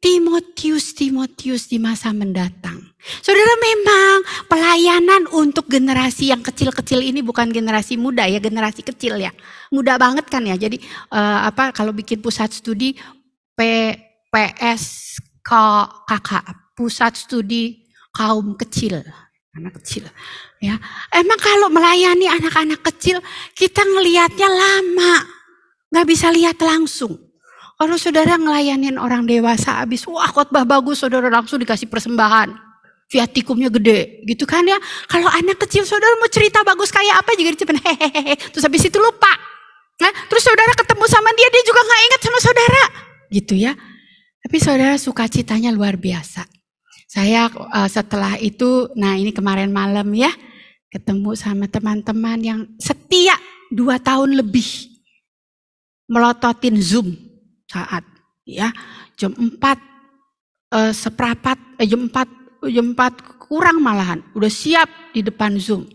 [0.00, 2.80] Timotius Timotius di masa mendatang.
[3.20, 4.16] Saudara memang
[4.48, 9.32] pelayanan untuk generasi yang kecil-kecil ini bukan generasi muda ya, generasi kecil ya.
[9.72, 10.56] Muda banget kan ya.
[10.56, 10.80] Jadi
[11.12, 12.96] uh, apa kalau bikin pusat studi
[13.56, 13.60] P,
[14.32, 16.30] PS KK,
[16.76, 19.04] pusat studi kaum kecil,
[19.56, 20.08] anak kecil
[20.60, 20.76] ya.
[21.10, 23.18] Emang kalau melayani anak-anak kecil
[23.56, 25.24] kita ngelihatnya lama,
[25.90, 27.18] nggak bisa lihat langsung.
[27.80, 32.52] Kalau saudara ngelayanin orang dewasa habis, wah khotbah bagus, saudara langsung dikasih persembahan.
[33.10, 34.76] Viatikumnya gede, gitu kan ya.
[35.10, 38.38] Kalau anak kecil saudara mau cerita bagus kayak apa juga dicipin hehehe.
[38.52, 39.32] Terus habis itu lupa.
[39.98, 42.82] Nah, terus saudara ketemu sama dia, dia juga nggak ingat sama saudara.
[43.32, 43.72] Gitu ya.
[44.44, 46.46] Tapi saudara sukacitanya luar biasa.
[47.10, 50.30] Saya uh, setelah itu, nah ini kemarin malam ya,
[50.90, 53.38] ketemu sama teman-teman yang setia
[53.70, 54.90] dua tahun lebih
[56.10, 57.14] melototin Zoom
[57.70, 58.02] saat
[58.42, 58.74] ya
[59.14, 59.54] jam 4
[60.74, 65.86] eh, seprapat eh, jam 4 jam 4 kurang malahan udah siap di depan Zoom.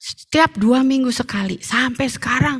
[0.00, 2.58] Setiap dua minggu sekali sampai sekarang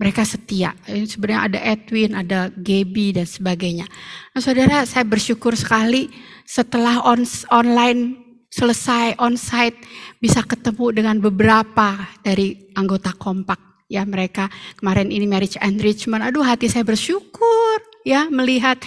[0.00, 0.72] mereka setia.
[0.88, 3.84] Ini sebenarnya ada Edwin, ada Gaby dan sebagainya.
[4.32, 6.08] Nah, saudara, saya bersyukur sekali
[6.48, 9.78] setelah on, online selesai onsite
[10.18, 16.26] bisa ketemu dengan beberapa dari anggota kompak ya mereka kemarin ini marriage enrichment.
[16.26, 18.82] Aduh hati saya bersyukur ya melihat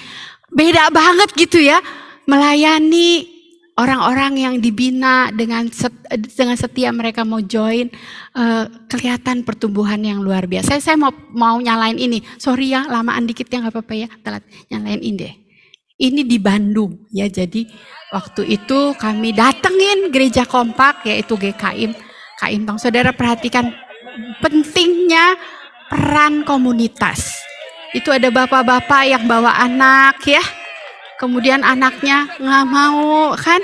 [0.51, 1.79] beda banget gitu ya
[2.27, 3.33] melayani
[3.73, 5.91] orang-orang yang dibina dengan set,
[6.37, 7.89] dengan setia mereka mau join
[8.37, 10.77] uh, kelihatan pertumbuhan yang luar biasa.
[10.77, 12.21] Saya, saya mau mau nyalain ini.
[12.37, 14.07] Sorry ya lamaan dikit ya nggak apa-apa ya.
[14.21, 15.33] Telat nyalain ini deh.
[15.97, 17.29] Ini di Bandung ya.
[17.29, 17.69] Jadi
[18.09, 21.93] waktu itu kami datengin gereja kompak yaitu GKIM.
[22.41, 23.71] Kaim Bang Saudara perhatikan
[24.41, 25.37] pentingnya
[25.87, 27.39] peran komunitas.
[27.93, 30.41] Itu ada bapak-bapak yang bawa anak ya.
[31.21, 33.61] Kemudian anaknya nggak mau kan.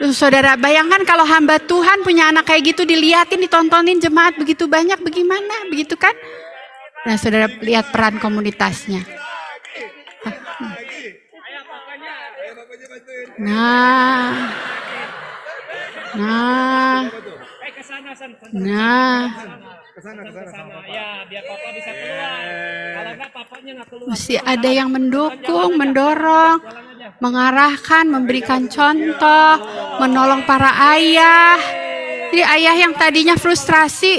[0.00, 4.98] Terus saudara bayangkan kalau hamba Tuhan punya anak kayak gitu diliatin, ditontonin jemaat begitu banyak
[4.98, 6.16] bagaimana begitu kan.
[7.06, 9.04] Nah saudara lihat peran komunitasnya.
[13.42, 14.54] Nah,
[16.14, 17.02] nah,
[18.52, 19.32] Nah.
[20.88, 22.40] Ya, biar papa bisa keluar.
[22.92, 24.08] Kalau enggak papanya enggak keluar.
[24.12, 26.58] Mesti ada yang mendukung, mendorong,
[27.18, 29.52] mengarahkan, memberikan contoh,
[30.00, 31.58] menolong para ayah.
[32.32, 34.16] Jadi ayah yang tadinya frustrasi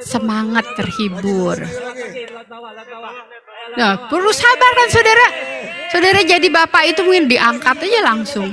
[0.00, 1.60] semangat terhibur.
[3.76, 5.26] Nah, perlu sabar kan saudara.
[5.90, 8.50] Saudara jadi bapak itu mungkin diangkat aja langsung.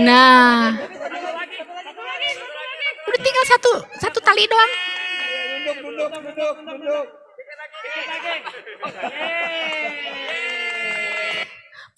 [0.00, 0.78] Nah,
[3.10, 4.72] Udah tinggal satu satu tali doang.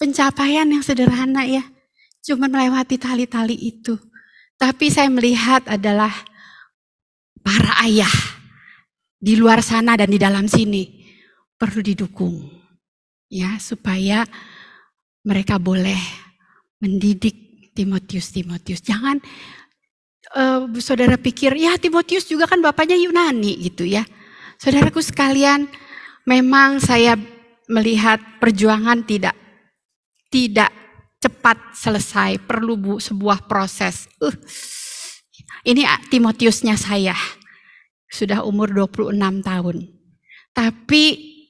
[0.01, 1.61] Pencapaian yang sederhana ya.
[2.25, 3.93] Cuma melewati tali-tali itu.
[4.57, 6.11] Tapi saya melihat adalah
[7.45, 8.09] para ayah
[9.21, 11.05] di luar sana dan di dalam sini
[11.61, 12.62] perlu didukung.
[13.33, 14.29] Ya, supaya
[15.25, 15.97] mereka boleh
[16.77, 18.85] mendidik Timotius Timotius.
[18.85, 19.17] Jangan
[20.37, 24.05] uh, saudara pikir, ya Timotius juga kan bapaknya Yunani gitu ya.
[24.61, 25.65] Saudaraku sekalian,
[26.29, 27.17] memang saya
[27.65, 29.33] melihat perjuangan tidak
[30.29, 30.69] tidak
[31.17, 34.05] cepat selesai, perlu bu, sebuah proses.
[34.21, 34.35] Uh,
[35.65, 37.17] ini Timotiusnya saya,
[38.11, 39.89] sudah umur 26 tahun.
[40.53, 41.03] Tapi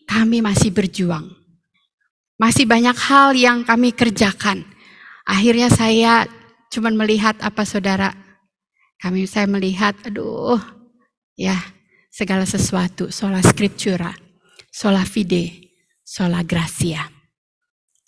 [0.07, 1.42] kami masih berjuang.
[2.37, 4.65] Masih banyak hal yang kami kerjakan.
[5.23, 6.27] Akhirnya saya
[6.73, 8.11] cuma melihat apa saudara
[9.03, 10.63] kami saya melihat, aduh,
[11.35, 11.59] ya
[12.07, 14.15] segala sesuatu, sola scriptura,
[14.71, 15.75] sola fide,
[16.07, 17.11] sola gracia.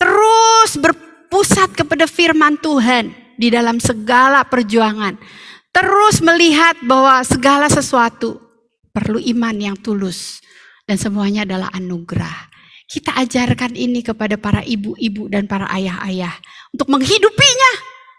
[0.00, 5.20] Terus berpusat kepada firman Tuhan di dalam segala perjuangan.
[5.68, 8.40] Terus melihat bahwa segala sesuatu
[8.88, 10.40] perlu iman yang tulus
[10.88, 12.55] dan semuanya adalah anugerah.
[12.86, 16.30] Kita ajarkan ini kepada para ibu-ibu dan para ayah-ayah
[16.70, 17.72] untuk menghidupinya,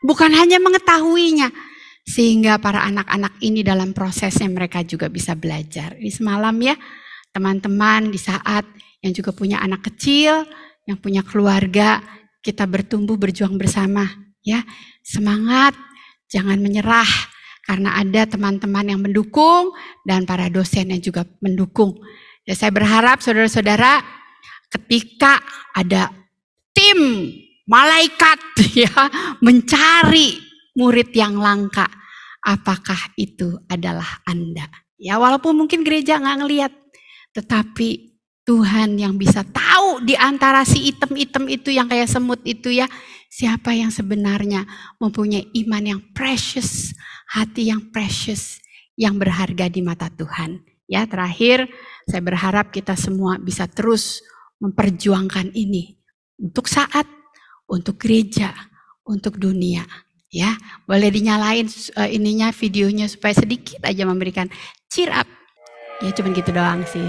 [0.04, 1.48] bukan hanya mengetahuinya,
[2.04, 5.96] sehingga para anak-anak ini dalam prosesnya mereka juga bisa belajar.
[5.96, 6.76] Ini semalam ya,
[7.32, 8.68] teman-teman di saat
[9.00, 10.44] yang juga punya anak kecil,
[10.84, 12.04] yang punya keluarga,
[12.44, 14.08] kita bertumbuh berjuang bersama
[14.44, 14.64] ya.
[15.04, 15.76] Semangat,
[16.28, 17.08] jangan menyerah
[17.68, 19.76] karena ada teman-teman yang mendukung
[20.08, 22.00] dan para dosen yang juga mendukung.
[22.48, 24.00] Ya, saya berharap saudara-saudara
[24.68, 25.40] ketika
[25.74, 26.12] ada
[26.76, 27.32] tim
[27.68, 28.40] malaikat
[28.88, 28.94] ya
[29.44, 30.40] mencari
[30.78, 31.90] murid yang langka,
[32.46, 34.70] apakah itu adalah Anda?
[34.98, 36.74] Ya walaupun mungkin gereja nggak ngelihat,
[37.34, 42.88] tetapi Tuhan yang bisa tahu di antara si item-item itu yang kayak semut itu ya,
[43.28, 44.64] siapa yang sebenarnya
[45.04, 46.96] mempunyai iman yang precious,
[47.28, 48.64] hati yang precious,
[48.96, 50.64] yang berharga di mata Tuhan.
[50.88, 51.68] Ya, terakhir
[52.08, 54.24] saya berharap kita semua bisa terus
[54.62, 55.98] memperjuangkan ini
[56.42, 57.06] untuk saat,
[57.70, 58.54] untuk gereja,
[59.06, 59.86] untuk dunia.
[60.28, 64.52] Ya, boleh dinyalain uh, ininya videonya supaya sedikit aja memberikan
[64.92, 65.26] cheer up.
[66.04, 67.02] Ya, cuma gitu doang sih.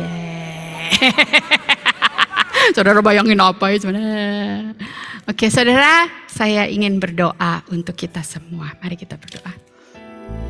[2.77, 4.73] saudara bayangin apa ya sebenarnya?
[5.29, 8.73] Oke, saudara, saya ingin berdoa untuk kita semua.
[8.81, 9.53] Mari kita berdoa.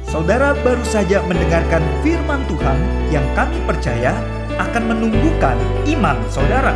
[0.07, 2.79] Saudara baru saja mendengarkan firman Tuhan
[3.13, 4.17] yang kami percaya
[4.59, 5.57] akan menumbuhkan
[5.89, 6.75] iman saudara.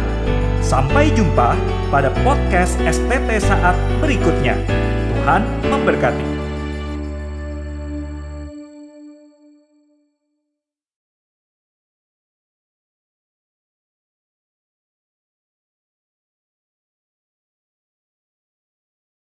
[0.62, 1.58] Sampai jumpa
[1.90, 4.56] pada podcast STT saat berikutnya.
[5.22, 6.41] Tuhan memberkati.